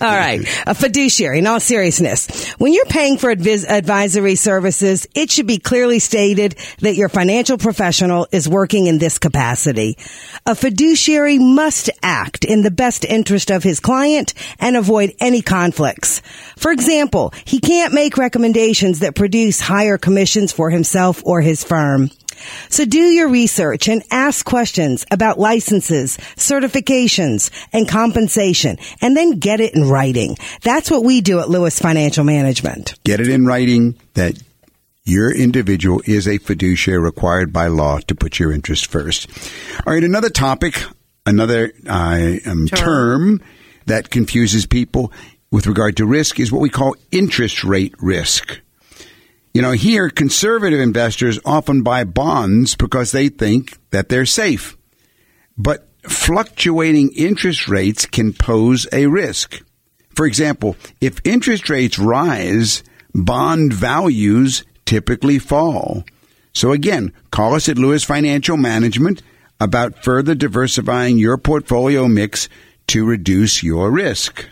[0.00, 0.40] all right.
[0.66, 2.52] A fiduciary, in all seriousness.
[2.54, 7.58] When you're paying for advis- advisory services, it should be clearly stated that your financial
[7.58, 9.98] professional is working in this capacity.
[10.46, 16.20] A fiduciary must act in the best interest of his client and avoid any conflicts.
[16.56, 22.10] For example, he can't make recommendations that produce higher commissions for himself or his firm.
[22.68, 29.60] So do your research and ask questions about licenses, certifications, and compensation, and then get
[29.60, 30.36] it in writing.
[30.62, 32.94] That's what we do at Lewis Financial Management.
[33.04, 34.40] Get it in writing that
[35.04, 39.28] your individual is a fiduciary required by law to put your interest first.
[39.86, 40.82] All right, another topic,
[41.26, 43.42] another uh, um, term
[43.86, 45.12] that confuses people
[45.50, 48.60] with regard to risk is what we call interest rate risk.
[49.52, 54.76] You know, here, conservative investors often buy bonds because they think that they're safe.
[55.58, 59.60] But fluctuating interest rates can pose a risk.
[60.14, 66.04] For example, if interest rates rise, bond values typically fall.
[66.52, 69.22] So again, call us at Lewis Financial Management
[69.60, 72.48] about further diversifying your portfolio mix
[72.88, 74.48] to reduce your risk.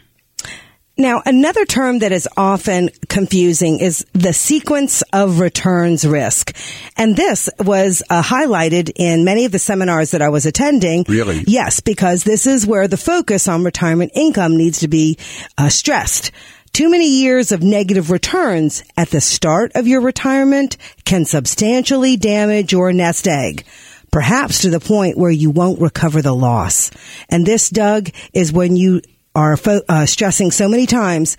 [1.00, 6.56] Now, another term that is often confusing is the sequence of returns risk.
[6.96, 11.04] And this was uh, highlighted in many of the seminars that I was attending.
[11.08, 11.44] Really?
[11.46, 15.16] Yes, because this is where the focus on retirement income needs to be
[15.56, 16.32] uh, stressed.
[16.72, 22.72] Too many years of negative returns at the start of your retirement can substantially damage
[22.72, 23.64] your nest egg,
[24.10, 26.90] perhaps to the point where you won't recover the loss.
[27.28, 29.00] And this, Doug, is when you
[29.38, 31.36] are fo- uh, stressing so many times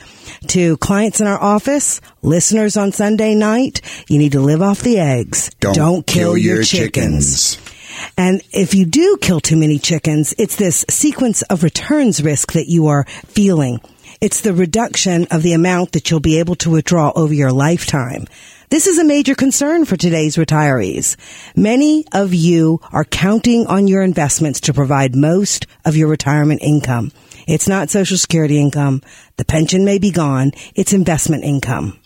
[0.47, 4.97] to clients in our office, listeners on Sunday night, you need to live off the
[4.99, 5.49] eggs.
[5.59, 7.57] Don't kill, kill your, your chickens.
[7.57, 8.11] chickens.
[8.17, 12.67] And if you do kill too many chickens, it's this sequence of returns risk that
[12.67, 13.81] you are feeling.
[14.21, 18.27] It's the reduction of the amount that you'll be able to withdraw over your lifetime.
[18.69, 21.17] This is a major concern for today's retirees.
[21.53, 27.11] Many of you are counting on your investments to provide most of your retirement income.
[27.49, 29.01] It's not social security income.
[29.37, 30.51] The pension may be gone.
[30.75, 31.99] It's investment income.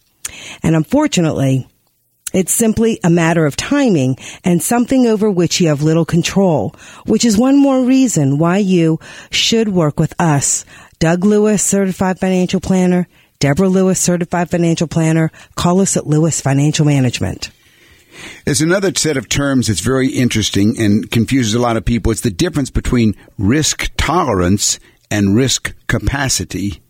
[0.63, 1.67] And unfortunately,
[2.33, 6.73] it's simply a matter of timing and something over which you have little control,
[7.05, 8.99] which is one more reason why you
[9.31, 10.63] should work with us.
[10.99, 15.29] Doug Lewis, Certified Financial Planner, Deborah Lewis, Certified Financial Planner.
[15.55, 17.51] Call us at Lewis Financial Management.
[18.45, 22.13] There's another set of terms that's very interesting and confuses a lot of people.
[22.13, 24.79] It's the difference between risk tolerance
[25.13, 26.81] and risk capacity.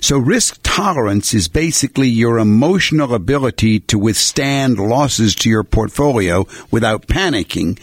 [0.00, 7.06] So risk tolerance is basically your emotional ability to withstand losses to your portfolio without
[7.06, 7.78] panicking.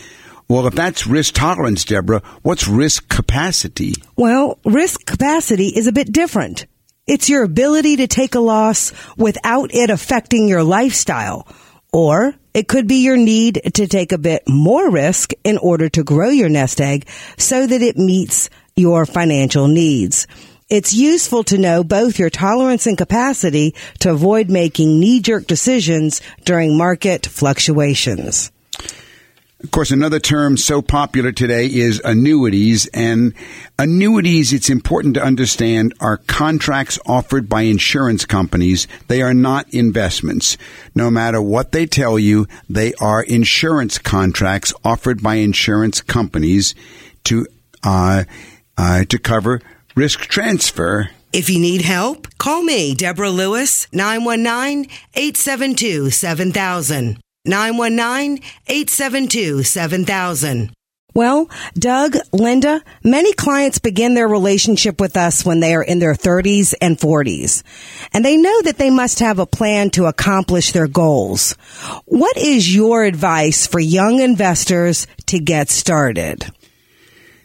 [0.48, 3.94] Well, if that's risk tolerance, Deborah, what's risk capacity?
[4.16, 6.66] Well, risk capacity is a bit different.
[7.06, 11.48] It's your ability to take a loss without it affecting your lifestyle.
[11.94, 16.04] Or it could be your need to take a bit more risk in order to
[16.04, 20.28] grow your nest egg so that it meets your financial needs.
[20.68, 26.78] It's useful to know both your tolerance and capacity to avoid making knee-jerk decisions during
[26.78, 28.52] market fluctuations.
[29.64, 32.88] Of course, another term so popular today is annuities.
[32.88, 33.34] And
[33.80, 38.90] annuities, it's important to understand, are contracts offered by insurance companies.
[39.08, 40.58] They are not investments.
[40.94, 46.76] No matter what they tell you, they are insurance contracts offered by insurance companies
[47.24, 47.48] to
[47.86, 48.26] uh,
[48.78, 49.62] uh, to cover
[49.96, 57.20] risk transfer If you need help, call me, Deborah Lewis, 919 872 7000.
[57.46, 60.72] 919 872 7000.
[61.14, 66.14] Well, Doug, Linda, many clients begin their relationship with us when they are in their
[66.14, 67.64] 30s and 40s,
[68.12, 71.54] and they know that they must have a plan to accomplish their goals.
[72.04, 76.52] What is your advice for young investors to get started?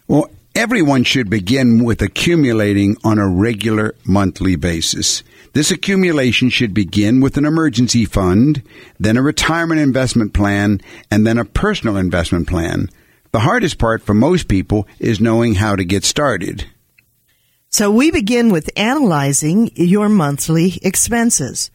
[0.09, 5.23] Well, everyone should begin with accumulating on a regular monthly basis.
[5.55, 8.63] This accumulation should begin with an emergency fund,
[8.99, 12.91] then a retirement investment plan, and then a personal investment plan.
[13.33, 16.67] The hardest part for most people is knowing how to get started.
[17.71, 21.71] So we begin with analyzing your monthly expenses.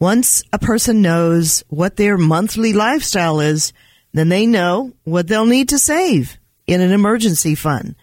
[0.00, 3.72] Once a person knows what their monthly lifestyle is,
[4.12, 7.94] then they know what they'll need to save in an emergency fund.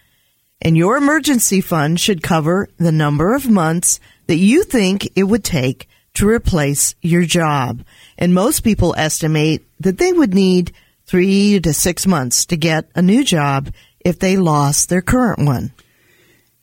[0.64, 3.98] And your emergency fund should cover the number of months
[4.28, 7.84] that you think it would take to replace your job.
[8.16, 10.72] And most people estimate that they would need
[11.04, 15.72] three to six months to get a new job if they lost their current one.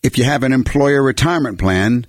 [0.01, 2.07] If you have an employer retirement plan,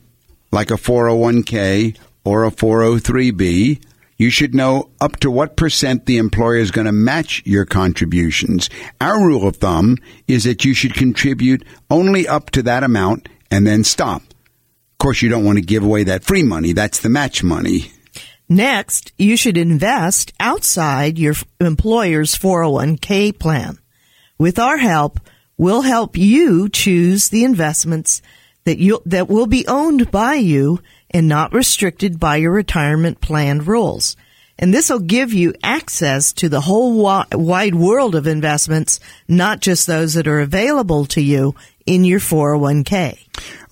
[0.53, 3.83] like a 401k or a 403b,
[4.20, 8.68] you should know up to what percent the employer is going to match your contributions.
[9.00, 9.96] Our rule of thumb
[10.28, 14.20] is that you should contribute only up to that amount and then stop.
[14.20, 16.74] Of course, you don't want to give away that free money.
[16.74, 17.92] That's the match money.
[18.46, 23.78] Next, you should invest outside your employer's 401k plan.
[24.37, 25.18] With our help,
[25.56, 28.20] we'll help you choose the investments
[28.64, 30.80] that you that will be owned by you
[31.11, 34.16] and not restricted by your retirement plan rules.
[34.59, 39.87] And this will give you access to the whole wide world of investments, not just
[39.87, 41.55] those that are available to you
[41.87, 43.18] in your 401k.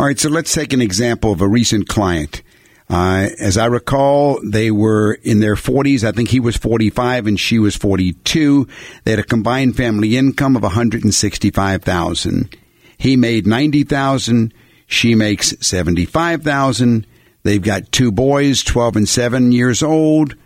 [0.00, 2.42] All right, so let's take an example of a recent client.
[2.90, 6.04] Uh, as I recall, they were in their 40s.
[6.04, 8.66] I think he was 45 and she was 42.
[9.04, 12.56] They had a combined family income of 165,000.
[12.96, 14.54] He made 90,000.
[14.86, 17.06] She makes 75,000.
[17.48, 20.36] They've got two boys, 12 and 7 years old.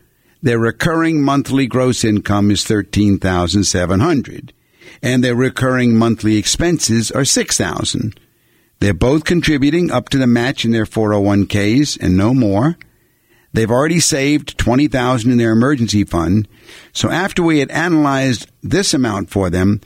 [0.40, 4.53] Their recurring monthly gross income is 13,700
[5.03, 8.20] and their recurring monthly expenses are 6,000.
[8.78, 12.78] They're both contributing up to the match in their 401ks and no more.
[13.53, 16.46] They've already saved 20,000 in their emergency fund.
[16.92, 19.80] So after we had analyzed this amount for them,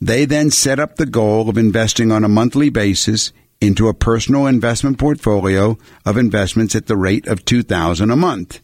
[0.00, 3.30] they then set up the goal of investing on a monthly basis
[3.60, 8.60] into a personal investment portfolio of investments at the rate of 2000 a month.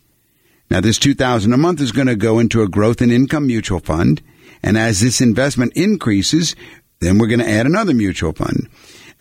[0.71, 3.81] Now this 2000 a month is going to go into a growth and income mutual
[3.81, 4.23] fund,
[4.63, 6.55] and as this investment increases,
[7.01, 8.69] then we're going to add another mutual fund.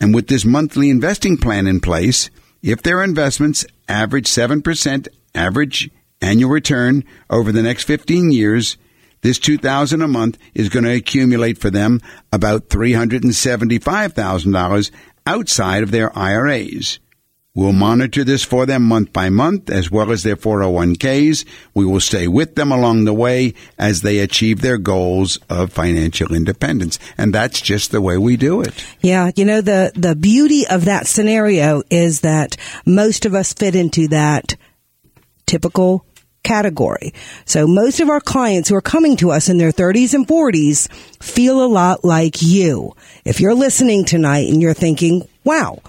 [0.00, 2.30] And with this monthly investing plan in place,
[2.62, 8.76] if their investments average 7% average annual return over the next 15 years,
[9.22, 12.00] this 2000 a month is going to accumulate for them
[12.32, 14.90] about $375,000
[15.26, 16.98] outside of their IRAs.
[17.54, 21.44] We'll monitor this for them month by month as well as their 401ks.
[21.74, 26.34] We will stay with them along the way as they achieve their goals of financial
[26.34, 26.98] independence.
[27.18, 28.86] And that's just the way we do it.
[29.02, 32.56] Yeah, you know the the beauty of that scenario is that
[32.86, 34.56] most of us fit into that
[35.44, 36.06] typical
[36.42, 37.14] category.
[37.44, 40.90] So most of our clients who are coming to us in their 30s and 40s
[41.22, 42.94] feel a lot like you.
[43.24, 45.80] If you're listening tonight and you're thinking, wow,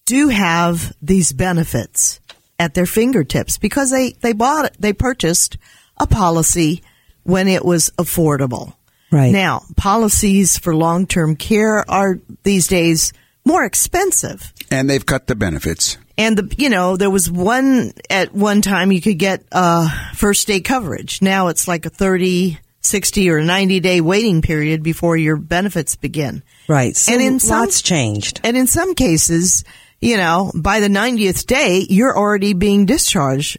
[0.07, 2.19] do have these benefits
[2.59, 5.56] at their fingertips because they, they bought it, they purchased
[5.96, 6.82] a policy
[7.22, 8.74] when it was affordable.
[9.11, 9.32] Right.
[9.32, 13.12] Now, policies for long-term care are these days
[13.44, 14.52] more expensive.
[14.70, 15.96] And they've cut the benefits.
[16.18, 20.46] And the, you know, there was one at one time you could get, uh, first
[20.46, 21.22] day coverage.
[21.22, 26.42] Now it's like a 30, 60 or 90 day waiting period before your benefits begin.
[26.68, 26.96] Right.
[26.96, 28.40] So And in some- lots changed.
[28.44, 29.64] And in some cases,
[30.01, 33.59] you know, by the 90th day, you're already being discharged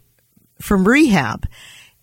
[0.60, 1.46] from rehab.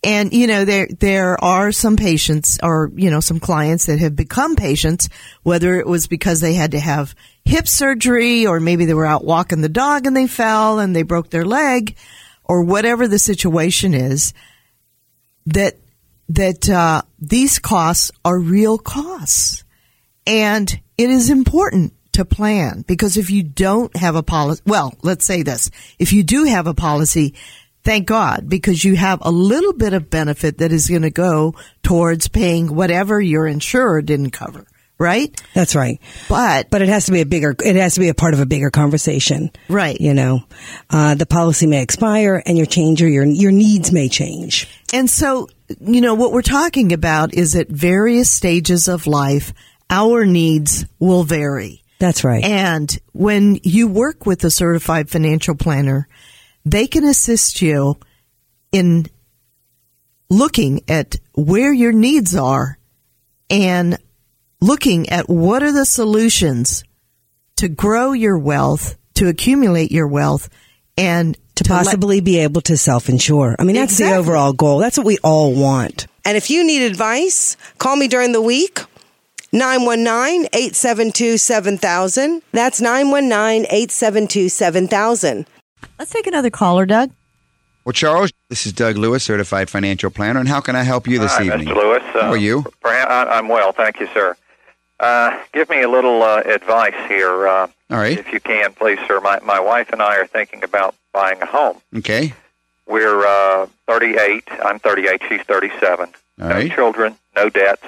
[0.04, 4.16] And, you know, there, there are some patients or, you know, some clients that have
[4.16, 5.10] become patients,
[5.42, 7.16] whether it was because they had to have
[7.46, 11.02] hip surgery or maybe they were out walking the dog and they fell and they
[11.02, 11.98] broke their leg
[12.44, 14.34] or whatever the situation is
[15.48, 15.78] that,
[16.30, 19.64] that, uh, these costs are real costs.
[20.28, 25.26] And it is important to plan because if you don't have a policy, well, let's
[25.26, 25.72] say this.
[25.98, 27.34] If you do have a policy,
[27.84, 31.56] thank God because you have a little bit of benefit that is going to go
[31.84, 35.40] towards paying whatever your insurer didn't cover, right?
[35.54, 36.00] That's right.
[36.28, 38.40] But, But it has to be a bigger, it has to be a part of
[38.40, 39.52] a bigger conversation.
[39.70, 40.00] Right.
[40.00, 40.44] You know,
[40.90, 44.68] uh, the policy may expire and your change or your, your needs may change.
[44.94, 45.48] and so,
[45.82, 49.54] you know, what we're talking about is at various stages of life,
[49.90, 51.84] our needs will vary.
[52.00, 52.44] That's right.
[52.44, 56.08] And when you work with a certified financial planner,
[56.66, 57.98] they can assist you
[58.72, 59.08] in
[60.30, 62.78] looking at where your needs are
[63.50, 63.98] and
[64.60, 66.84] looking at what are the solutions
[67.58, 70.50] to grow your wealth, to accumulate your wealth,
[70.98, 73.56] and to let- possibly be able to self-insure.
[73.58, 74.80] I mean, that's the overall goal.
[74.80, 76.08] That's what we all want.
[76.26, 78.82] And if you need advice, call me during the week.
[79.54, 82.42] 919-872-7000.
[82.52, 85.46] That's 919-872-7000.
[86.00, 87.12] Let's take another caller, Doug.
[87.86, 91.20] Well, Charles, this is Doug Lewis, certified financial planner, and how can I help you
[91.20, 91.70] this Hi, evening?
[91.70, 91.76] Mr.
[91.76, 92.04] Lewis.
[92.14, 92.66] Uh, How are you?
[92.82, 94.36] Perhaps, I, I'm well, thank you, sir.
[95.00, 98.18] Uh, give me a little uh, advice here, uh, All right.
[98.18, 99.22] if you can, please, sir.
[99.22, 101.78] My, my wife and I are thinking about buying a home.
[101.96, 102.34] Okay.
[102.88, 104.44] We're uh, 38.
[104.66, 105.22] I'm 38.
[105.30, 106.10] She's 37.
[106.42, 106.72] All no right.
[106.72, 107.86] children, no debts,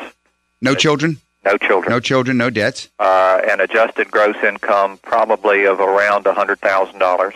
[0.61, 1.17] No children.
[1.45, 1.91] No children.
[1.91, 2.37] No children.
[2.37, 2.89] No debts.
[2.99, 7.01] Uh, an adjusted gross income probably of around $100,000.
[7.01, 7.31] All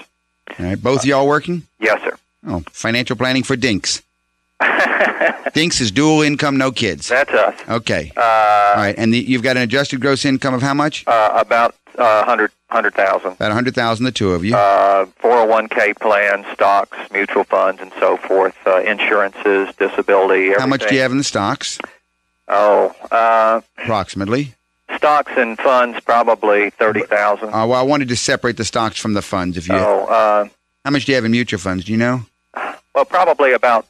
[0.60, 0.82] right.
[0.82, 1.64] Both of y'all working?
[1.80, 2.18] Yes, sir.
[2.46, 4.02] Oh, financial planning for Dinks.
[5.54, 7.08] Dinks is dual income, no kids.
[7.08, 7.56] That's us.
[7.70, 8.12] Okay.
[8.16, 8.96] Uh, All right.
[8.98, 11.06] And the, you've got an adjusted gross income of how much?
[11.08, 13.34] uh, about uh, 100 100,000.
[13.34, 14.56] About 100000 the two of you.
[14.56, 20.60] Uh, 401k plans, stocks, mutual funds, and so forth, uh, insurances, disability, everything.
[20.60, 21.78] how much do you have in the stocks?
[22.56, 24.54] Oh, uh, Approximately.
[24.96, 27.48] stocks and funds, probably 30,000.
[27.50, 29.58] Uh, well, I wanted to separate the stocks from the funds.
[29.58, 30.48] If you, Oh, uh,
[30.86, 31.86] how much do you have in mutual funds?
[31.86, 32.22] Do you know?
[32.94, 33.88] well, probably about,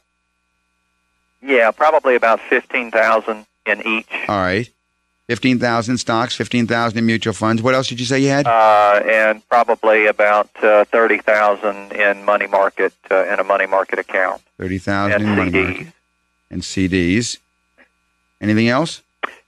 [1.42, 4.08] yeah, probably about 15,000 in each.
[4.28, 4.68] All right.
[5.28, 7.62] 15,000 stocks, 15,000 in mutual funds.
[7.62, 8.46] What else did you say you had?
[8.46, 14.42] Uh, and probably about uh, 30,000 in money market, uh, in a money market account.
[14.58, 15.64] 30,000 and in money CDs.
[15.76, 15.86] market.
[16.50, 17.38] And CDs.
[18.40, 19.02] Anything else?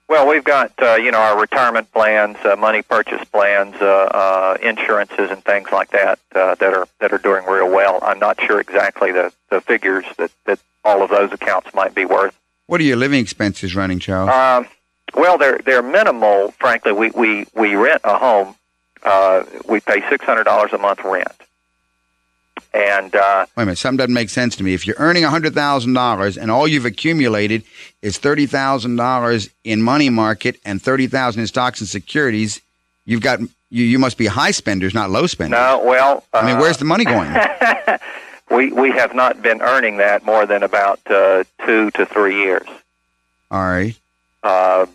[0.09, 4.57] Well, we've got uh, you know our retirement plans, uh, money purchase plans, uh, uh,
[4.63, 7.99] insurances, and things like that uh, that are that are doing real well.
[8.03, 12.05] I'm not sure exactly the, the figures that, that all of those accounts might be
[12.05, 12.39] worth.
[12.67, 14.31] What are your living expenses running, Charles?
[14.31, 14.71] Um,
[15.15, 16.53] well, they're they're minimal.
[16.53, 18.55] Frankly, we we, we rent a home.
[19.03, 21.33] Uh, we pay six hundred dollars a month rent,
[22.77, 24.75] and uh, Wait a minute, something doesn't make sense to me.
[24.75, 27.63] If you're earning $100,000 and all you've accumulated
[28.03, 32.61] is $30,000 in money market and 30000 in stocks and securities,
[33.07, 35.59] you've got you, you must be high spenders, not low spenders.
[35.59, 37.35] no, well, uh, I mean, where's the money going?
[38.51, 42.67] we we have not been earning that more than about uh, two to three years.
[43.51, 43.97] All right.
[44.43, 44.87] uh,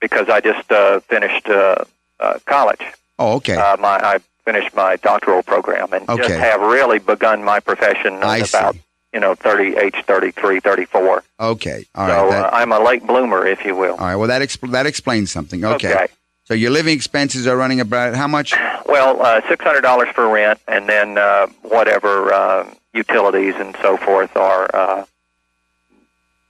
[0.00, 1.84] because I just uh, finished uh,
[2.20, 2.82] uh, college.
[3.18, 3.56] Oh, okay.
[3.56, 8.38] Uh, my I finished my doctoral program and just have really begun my profession I
[8.38, 8.80] about see.
[9.12, 11.84] you know 30 age 33 34 Okay.
[11.96, 12.30] All so right.
[12.30, 14.16] That, uh, I'm a late bloomer if you will all right.
[14.16, 15.64] Well, that expl- that explains something.
[15.64, 15.92] Okay.
[15.92, 16.06] Okay.
[16.44, 18.54] So your living expenses are running about how much?
[18.86, 24.70] well uh, $600 for rent and then uh, whatever uh, utilities and so forth are
[24.72, 25.04] uh,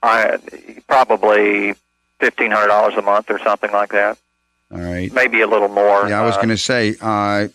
[0.03, 0.37] I
[0.87, 1.73] probably
[2.21, 4.17] $1500 a month or something like that
[4.71, 5.11] All right.
[5.11, 7.47] maybe a little more Yeah, I was uh, going to say uh,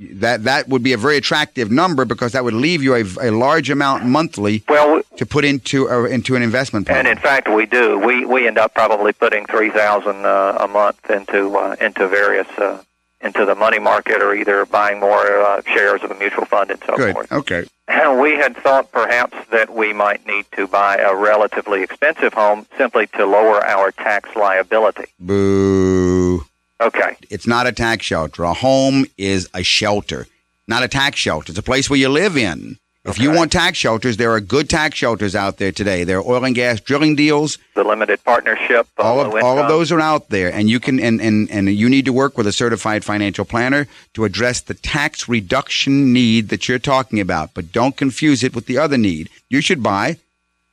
[0.00, 3.30] that that would be a very attractive number because that would leave you a, a
[3.30, 7.00] large amount monthly well to put into uh, into an investment plan.
[7.00, 7.98] And in fact, we do.
[7.98, 12.48] We we end up probably putting three thousand uh, a month into uh, into various
[12.58, 12.82] uh,
[13.20, 16.82] into the money market, or either buying more uh, shares of a mutual fund and
[16.86, 17.12] so Good.
[17.12, 17.30] forth.
[17.30, 17.64] Okay.
[17.86, 22.66] And we had thought perhaps that we might need to buy a relatively expensive home
[22.78, 25.06] simply to lower our tax liability.
[25.18, 26.46] Boo.
[26.80, 27.16] Okay.
[27.28, 28.44] It's not a tax shelter.
[28.44, 30.26] A home is a shelter,
[30.66, 31.52] not a tax shelter.
[31.52, 32.78] It's a place where you live in.
[33.02, 36.04] If you want tax shelters, there are good tax shelters out there today.
[36.04, 37.56] There are oil and gas drilling deals.
[37.74, 41.18] The limited partnership, All of all of those are out there, and you can and,
[41.20, 45.30] and and you need to work with a certified financial planner to address the tax
[45.30, 47.54] reduction need that you're talking about.
[47.54, 49.30] But don't confuse it with the other need.
[49.48, 50.18] You should buy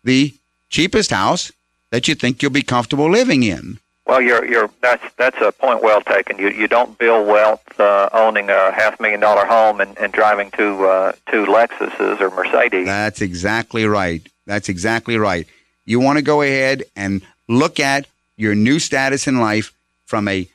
[0.04, 0.34] the
[0.70, 1.54] cheapest house
[1.92, 3.80] that you think you'll be comfortable living in.
[4.08, 6.38] Well, you're you're that's that's a point well taken.
[6.40, 10.50] You you don't build wealth uh, owning a half million dollar home and, and driving
[10.52, 12.86] two uh, two Lexuses or Mercedes.
[12.86, 14.26] That's exactly right.
[14.46, 15.46] That's exactly right.
[15.86, 19.74] You want to go ahead and look at your new status in life
[20.06, 20.48] from a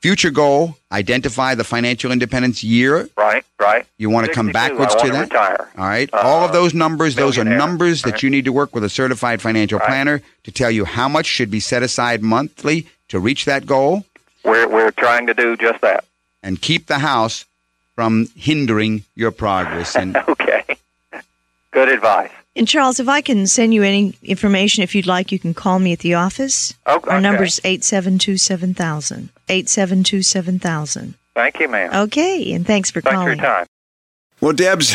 [0.00, 3.08] future goal, identify the financial independence year.
[3.16, 3.86] Right, right.
[3.98, 5.20] You want to come backwards I to that.
[5.30, 5.68] Retire.
[5.78, 6.08] All right.
[6.12, 8.88] Uh, All of those numbers, those are numbers that you need to work with a
[8.88, 9.88] certified financial Right.
[9.88, 14.04] planner to tell you how much should be set aside monthly to reach that goal
[14.44, 16.04] We're we're trying to do just that.
[16.42, 17.44] and keep the house
[17.94, 19.94] from hindering your progress.
[19.96, 20.64] And Okay.
[21.72, 22.30] Good advice.
[22.56, 25.78] And Charles, if I can send you any information, if you'd like, you can call
[25.78, 26.74] me at the office.
[26.86, 27.10] Okay.
[27.10, 29.30] Our number's 872 7000.
[29.48, 31.14] 872 7000.
[31.34, 31.94] Thank you, ma'am.
[31.94, 33.38] Okay, and thanks for Thanks for calling.
[33.38, 33.66] your time.
[34.40, 34.94] Well, Debs,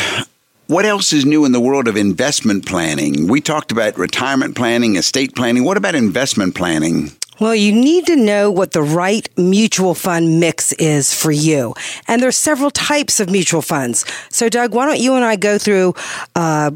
[0.68, 3.28] what else is new in the world of investment planning?
[3.28, 5.64] We talked about retirement planning, estate planning.
[5.64, 7.12] What about investment planning?
[7.40, 11.74] Well, you need to know what the right mutual fund mix is for you.
[12.08, 14.06] And there's several types of mutual funds.
[14.30, 15.96] So, Doug, why don't you and I go through
[16.36, 16.72] uh,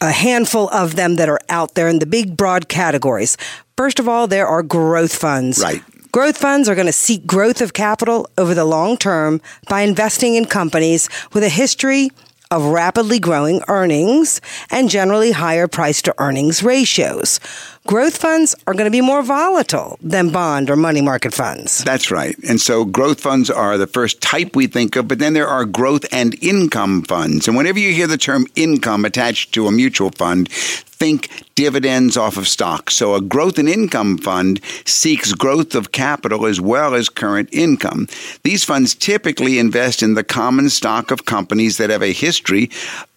[0.00, 3.36] a handful of them that are out there in the big broad categories?
[3.76, 5.60] First of all, there are growth funds.
[5.60, 5.82] Right.
[6.10, 10.34] Growth funds are going to seek growth of capital over the long term by investing
[10.34, 12.10] in companies with a history
[12.50, 14.40] of rapidly growing earnings
[14.70, 17.40] and generally higher price to earnings ratios.
[17.88, 21.82] Growth funds are going to be more volatile than bond or money market funds.
[21.84, 22.36] That's right.
[22.46, 25.64] And so growth funds are the first type we think of, but then there are
[25.64, 27.48] growth and income funds.
[27.48, 30.50] And whenever you hear the term income attached to a mutual fund,
[30.98, 32.94] think dividends off of stocks.
[32.94, 38.06] So a growth and income fund seeks growth of capital as well as current income.
[38.42, 42.68] These funds typically invest in the common stock of companies that have a history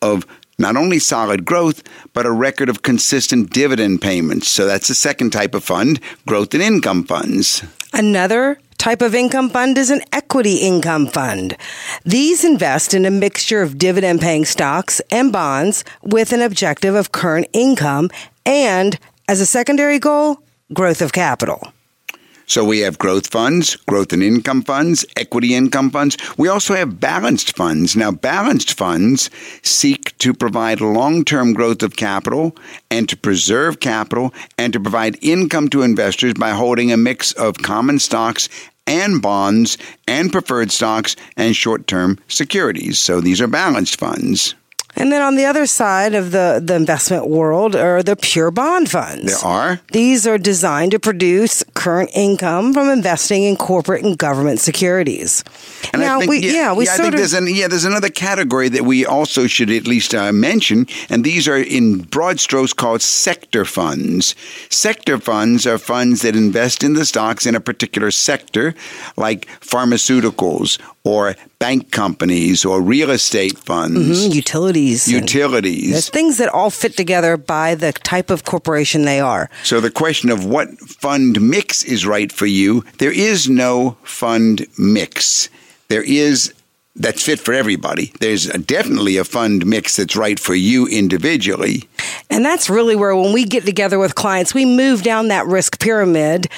[0.01, 0.25] of
[0.61, 1.83] not only solid growth,
[2.13, 4.47] but a record of consistent dividend payments.
[4.47, 7.63] So that's the second type of fund, growth and income funds.
[7.91, 11.57] Another type of income fund is an equity income fund.
[12.03, 17.11] These invest in a mixture of dividend paying stocks and bonds with an objective of
[17.11, 18.09] current income
[18.45, 18.97] and,
[19.27, 20.41] as a secondary goal,
[20.73, 21.73] growth of capital.
[22.51, 26.17] So we have growth funds, growth and income funds, equity income funds.
[26.37, 27.95] We also have balanced funds.
[27.95, 29.29] Now, balanced funds
[29.61, 32.57] seek to provide long term growth of capital
[32.89, 37.55] and to preserve capital and to provide income to investors by holding a mix of
[37.59, 38.49] common stocks
[38.85, 42.99] and bonds and preferred stocks and short term securities.
[42.99, 44.55] So these are balanced funds.
[44.95, 48.89] And then on the other side of the, the investment world are the pure bond
[48.89, 49.41] funds.
[49.41, 49.79] There are.
[49.91, 55.43] These are designed to produce current income from investing in corporate and government securities.
[55.93, 57.19] And now, I think, we, yeah, we I sort think of.
[57.19, 61.23] there's an, yeah, there's another category that we also should at least uh, mention, and
[61.23, 64.35] these are in broad strokes called sector funds.
[64.69, 68.75] Sector funds are funds that invest in the stocks in a particular sector,
[69.17, 75.07] like pharmaceuticals or bank companies or real estate funds, Mhm, utilities.
[75.07, 75.91] utilities.
[75.91, 79.49] There's things that all fit together by the type of corporation they are.
[79.63, 84.67] So the question of what fund mix is right for you, there is no fund
[84.77, 85.49] mix.
[85.89, 86.53] There is
[86.93, 88.11] that's fit for everybody.
[88.19, 91.87] There's definitely a fund mix that's right for you individually.
[92.29, 95.79] And that's really where, when we get together with clients, we move down that risk
[95.79, 96.49] pyramid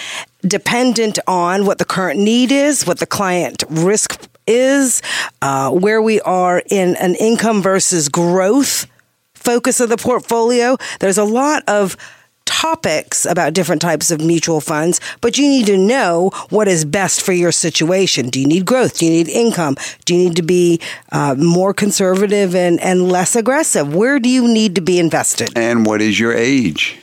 [0.45, 5.01] dependent on what the current need is, what the client risk is,
[5.41, 8.87] uh, where we are in an income versus growth
[9.33, 10.77] focus of the portfolio.
[10.99, 11.97] There's a lot of
[12.45, 17.21] topics about different types of mutual funds, but you need to know what is best
[17.21, 18.29] for your situation.
[18.29, 18.97] Do you need growth?
[18.97, 19.75] Do you need income?
[20.05, 20.79] Do you need to be
[21.11, 23.93] uh, more conservative and, and less aggressive?
[23.93, 25.51] Where do you need to be invested?
[25.57, 26.99] And what is your age?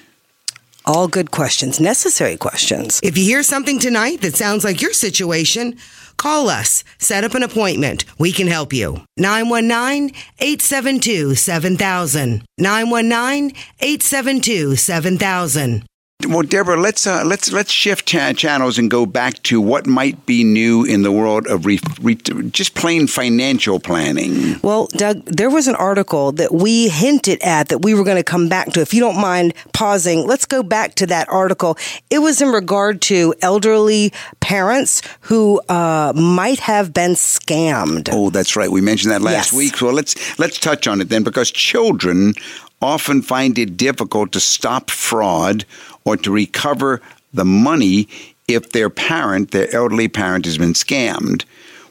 [0.86, 3.01] All good questions, necessary questions.
[3.03, 5.76] If you hear something tonight that sounds like your situation,
[6.20, 6.84] call us.
[6.98, 8.04] Set up an appointment.
[8.18, 9.02] We can help you.
[9.16, 12.44] 919 872 7000.
[12.58, 15.89] 919 872 7000.
[16.28, 20.26] Well, Deborah, let's uh, let's let's shift cha- channels and go back to what might
[20.26, 24.60] be new in the world of re- re- just plain financial planning.
[24.62, 28.22] Well, Doug, there was an article that we hinted at that we were going to
[28.22, 28.80] come back to.
[28.80, 31.76] If you don't mind pausing, let's go back to that article.
[32.10, 38.08] It was in regard to elderly parents who uh, might have been scammed.
[38.12, 38.70] Oh, that's right.
[38.70, 39.52] We mentioned that last Yes.
[39.52, 39.76] week.
[39.78, 42.34] So let's let's touch on it then, because children
[42.80, 45.64] often find it difficult to stop fraud
[46.04, 47.00] or to recover
[47.32, 48.08] the money
[48.48, 51.44] if their parent, their elderly parent, has been scammed.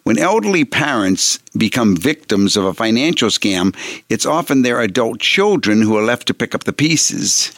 [0.04, 3.76] When elderly parents become victims of a financial scam,
[4.10, 7.54] it's often their adult children who are left to pick up the pieces.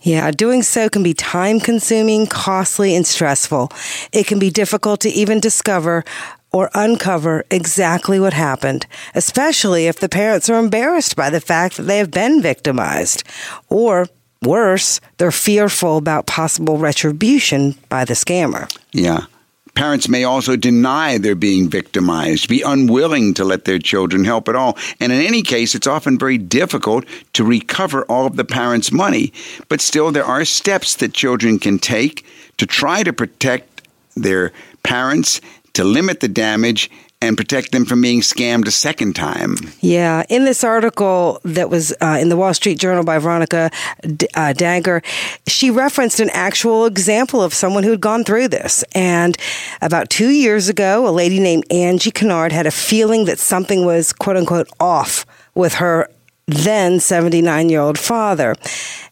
[0.00, 3.70] Yeah, doing so can be time consuming, costly, and stressful.
[4.12, 6.04] It can be difficult to even discover
[6.52, 11.84] or uncover exactly what happened, especially if the parents are embarrassed by the fact that
[11.84, 13.24] they have been victimized.
[13.68, 14.06] Or
[14.42, 18.70] worse, they're fearful about possible retribution by the scammer.
[18.92, 19.26] Yeah.
[19.74, 24.54] Parents may also deny they're being victimized, be unwilling to let their children help at
[24.54, 24.76] all.
[25.00, 29.32] And in any case, it's often very difficult to recover all of the parents' money.
[29.70, 32.26] But still, there are steps that children can take
[32.58, 35.40] to try to protect their parents,
[35.74, 36.90] to limit the damage,
[37.22, 39.54] and protect them from being scammed a second time.
[39.80, 43.70] Yeah, in this article that was uh, in the Wall Street Journal by Veronica
[44.02, 45.04] D- uh, Dagher,
[45.46, 48.82] she referenced an actual example of someone who had gone through this.
[48.92, 49.36] And
[49.80, 54.12] about two years ago, a lady named Angie Kennard had a feeling that something was
[54.12, 56.08] quote unquote off with her
[56.52, 58.56] then 79 year old father.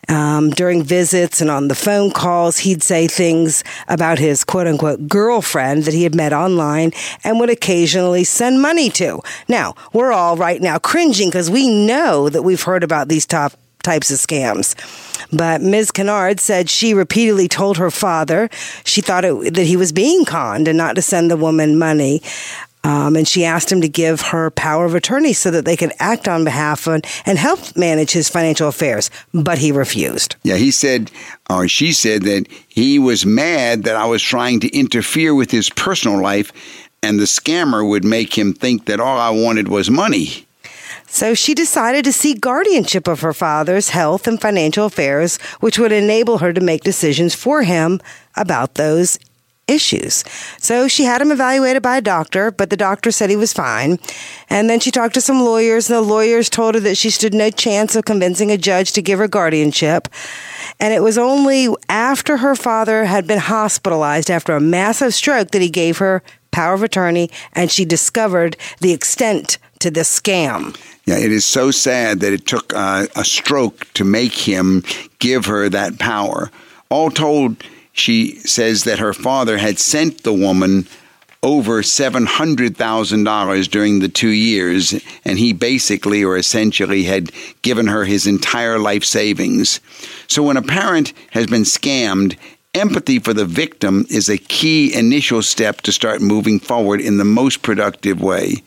[0.09, 5.07] Um, during visits and on the phone calls, he'd say things about his quote unquote
[5.09, 9.21] girlfriend that he had met online and would occasionally send money to.
[9.47, 13.53] Now, we're all right now cringing because we know that we've heard about these top
[13.83, 14.75] types of scams.
[15.33, 15.91] But Ms.
[15.91, 18.49] Kennard said she repeatedly told her father
[18.85, 22.23] she thought it, that he was being conned and not to send the woman money.
[22.83, 25.93] Um, and she asked him to give her power of attorney so that they could
[25.99, 29.11] act on behalf of and help manage his financial affairs.
[29.35, 30.37] But he refused.
[30.43, 31.11] Yeah, he said,
[31.51, 35.69] or she said that he was mad that I was trying to interfere with his
[35.69, 36.53] personal life,
[37.03, 40.47] and the scammer would make him think that all I wanted was money.
[41.07, 45.91] So she decided to seek guardianship of her father's health and financial affairs, which would
[45.91, 48.01] enable her to make decisions for him
[48.37, 49.19] about those
[49.71, 50.25] issues.
[50.59, 53.99] So she had him evaluated by a doctor, but the doctor said he was fine.
[54.49, 57.33] And then she talked to some lawyers, and the lawyers told her that she stood
[57.33, 60.09] no chance of convincing a judge to give her guardianship.
[60.79, 65.63] And it was only after her father had been hospitalized after a massive stroke that
[65.63, 70.77] he gave her power of attorney, and she discovered the extent to this scam.
[71.07, 74.83] Yeah, it is so sad that it took uh, a stroke to make him
[75.19, 76.51] give her that power.
[76.89, 77.63] All told,
[78.01, 80.87] she says that her father had sent the woman
[81.43, 84.95] over $700,000 during the two years,
[85.25, 87.31] and he basically or essentially had
[87.63, 89.81] given her his entire life savings.
[90.27, 92.37] So when a parent has been scammed,
[92.75, 97.25] empathy for the victim is a key initial step to start moving forward in the
[97.25, 98.63] most productive way.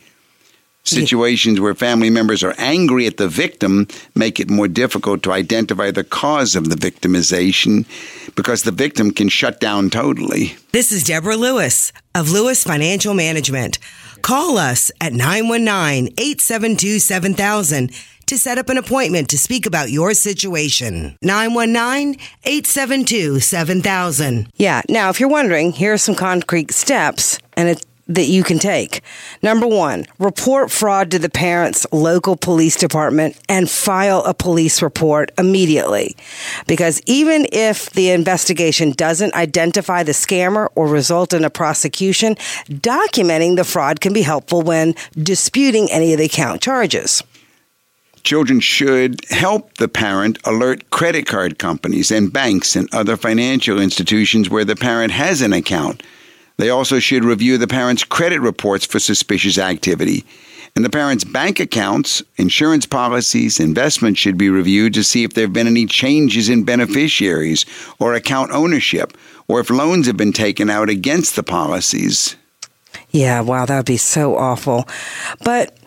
[0.86, 5.90] Situations where family members are angry at the victim make it more difficult to identify
[5.90, 7.86] the cause of the victimization
[8.34, 10.56] because the victim can shut down totally.
[10.72, 13.78] This is Deborah Lewis of Lewis Financial Management.
[14.20, 17.90] Call us at 919 872 7000
[18.26, 21.16] to set up an appointment to speak about your situation.
[21.22, 24.48] 919 872 7000.
[24.56, 24.82] Yeah.
[24.90, 29.00] Now, if you're wondering, here are some concrete steps, and it's that you can take.
[29.42, 35.32] Number one, report fraud to the parent's local police department and file a police report
[35.38, 36.16] immediately.
[36.66, 42.34] Because even if the investigation doesn't identify the scammer or result in a prosecution,
[42.68, 47.22] documenting the fraud can be helpful when disputing any of the account charges.
[48.22, 54.48] Children should help the parent alert credit card companies and banks and other financial institutions
[54.48, 56.02] where the parent has an account
[56.56, 60.24] they also should review the parent's credit reports for suspicious activity.
[60.76, 65.44] And the parent's bank accounts, insurance policies, investments should be reviewed to see if there
[65.44, 67.64] have been any changes in beneficiaries
[68.00, 72.34] or account ownership, or if loans have been taken out against the policies.
[73.10, 74.88] Yeah, wow, that would be so awful.
[75.44, 75.78] But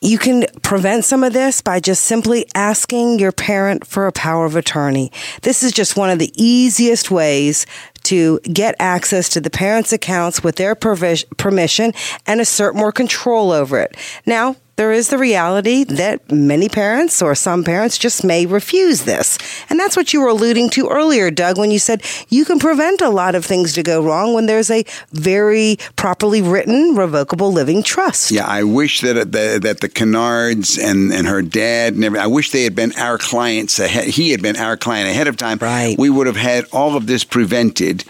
[0.00, 4.46] you can prevent some of this by just simply asking your parent for a power
[4.46, 5.10] of attorney.
[5.42, 7.66] This is just one of the easiest ways
[8.10, 11.92] to get access to the parents' accounts with their permission
[12.26, 13.96] and assert more control over it.
[14.26, 19.36] Now, there is the reality that many parents or some parents just may refuse this.
[19.68, 23.02] And that's what you were alluding to earlier, Doug, when you said you can prevent
[23.02, 27.82] a lot of things to go wrong when there's a very properly written revocable living
[27.82, 28.30] trust.
[28.30, 32.26] Yeah, I wish that uh, the, that the Kennards and, and her dad, and I
[32.26, 34.06] wish they had been our clients ahead.
[34.06, 35.58] He had been our client ahead of time.
[35.58, 35.94] Right.
[35.98, 38.06] We would have had all of this prevented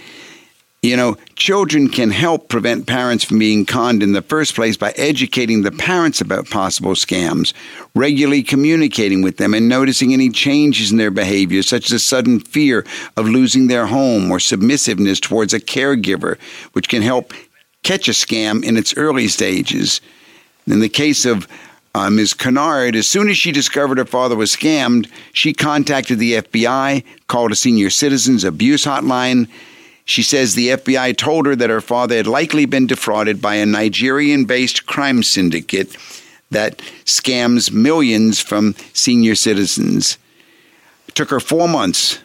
[0.82, 4.92] you know, children can help prevent parents from being conned in the first place by
[4.92, 7.52] educating the parents about possible scams,
[7.94, 12.40] regularly communicating with them, and noticing any changes in their behavior, such as a sudden
[12.40, 12.86] fear
[13.18, 16.38] of losing their home or submissiveness towards a caregiver,
[16.72, 17.34] which can help
[17.82, 20.00] catch a scam in its early stages.
[20.66, 21.46] In the case of
[21.94, 22.32] uh, Ms.
[22.32, 27.52] Kennard, as soon as she discovered her father was scammed, she contacted the FBI, called
[27.52, 29.46] a senior citizens abuse hotline,
[30.04, 33.66] she says the FBI told her that her father had likely been defrauded by a
[33.66, 35.96] Nigerian based crime syndicate
[36.50, 40.18] that scams millions from senior citizens.
[41.08, 42.18] It took her four months.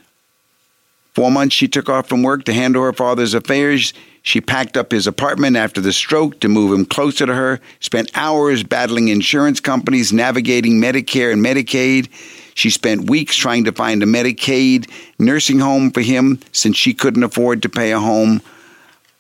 [1.14, 3.94] Four months she took off from work to handle her father's affairs.
[4.22, 8.12] She packed up his apartment after the stroke to move him closer to her, spent
[8.16, 12.10] hours battling insurance companies, navigating Medicare and Medicaid.
[12.56, 14.90] She spent weeks trying to find a Medicaid
[15.20, 18.42] nursing home for him since she couldn't afford to pay a home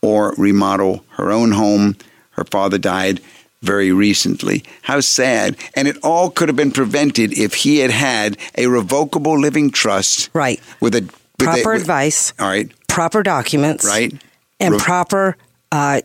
[0.01, 1.97] or remodel her own home.
[2.31, 3.19] Her father died
[3.61, 4.63] very recently.
[4.83, 5.57] How sad.
[5.75, 10.29] And it all could have been prevented if he had had a revocable living trust.
[10.33, 10.61] Right.
[10.79, 12.33] With a with proper a, with, advice.
[12.39, 12.71] All right.
[12.87, 13.83] Proper documents.
[13.85, 14.13] Right.
[14.61, 15.35] And Re- proper,
[15.73, 15.99] uh,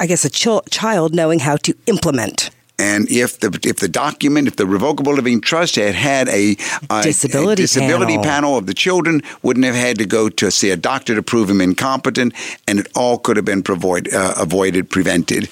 [0.00, 2.50] I guess, a ch- child knowing how to implement.
[2.78, 6.56] And if the if the document, if the revocable living trust had had a,
[6.90, 8.24] a disability, a disability panel.
[8.24, 8.58] panel.
[8.58, 11.60] of the children, wouldn't have had to go to see a doctor to prove him
[11.60, 12.34] incompetent,
[12.66, 15.48] and it all could have been provoid, uh, avoided, prevented.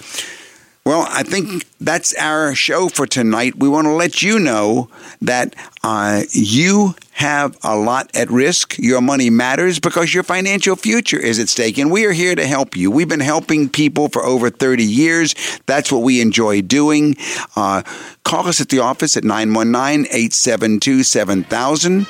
[0.85, 3.55] Well, I think that's our show for tonight.
[3.57, 4.89] We want to let you know
[5.21, 5.55] that
[5.85, 8.79] uh, you have a lot at risk.
[8.79, 12.45] Your money matters because your financial future is at stake, and we are here to
[12.45, 12.91] help you.
[12.91, 15.37] We've been helping people for over 30 years.
[15.67, 17.15] That's what we enjoy doing.
[17.55, 17.83] Uh,
[18.25, 22.09] call us at the office at 919 872 7000.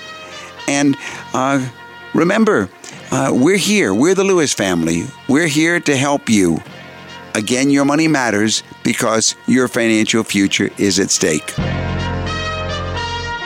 [0.67, 0.97] And
[1.35, 1.69] uh,
[2.15, 2.71] remember,
[3.11, 3.93] uh, we're here.
[3.93, 5.03] We're the Lewis family.
[5.29, 6.63] We're here to help you.
[7.35, 11.55] Again, your money matters because your financial future is at stake.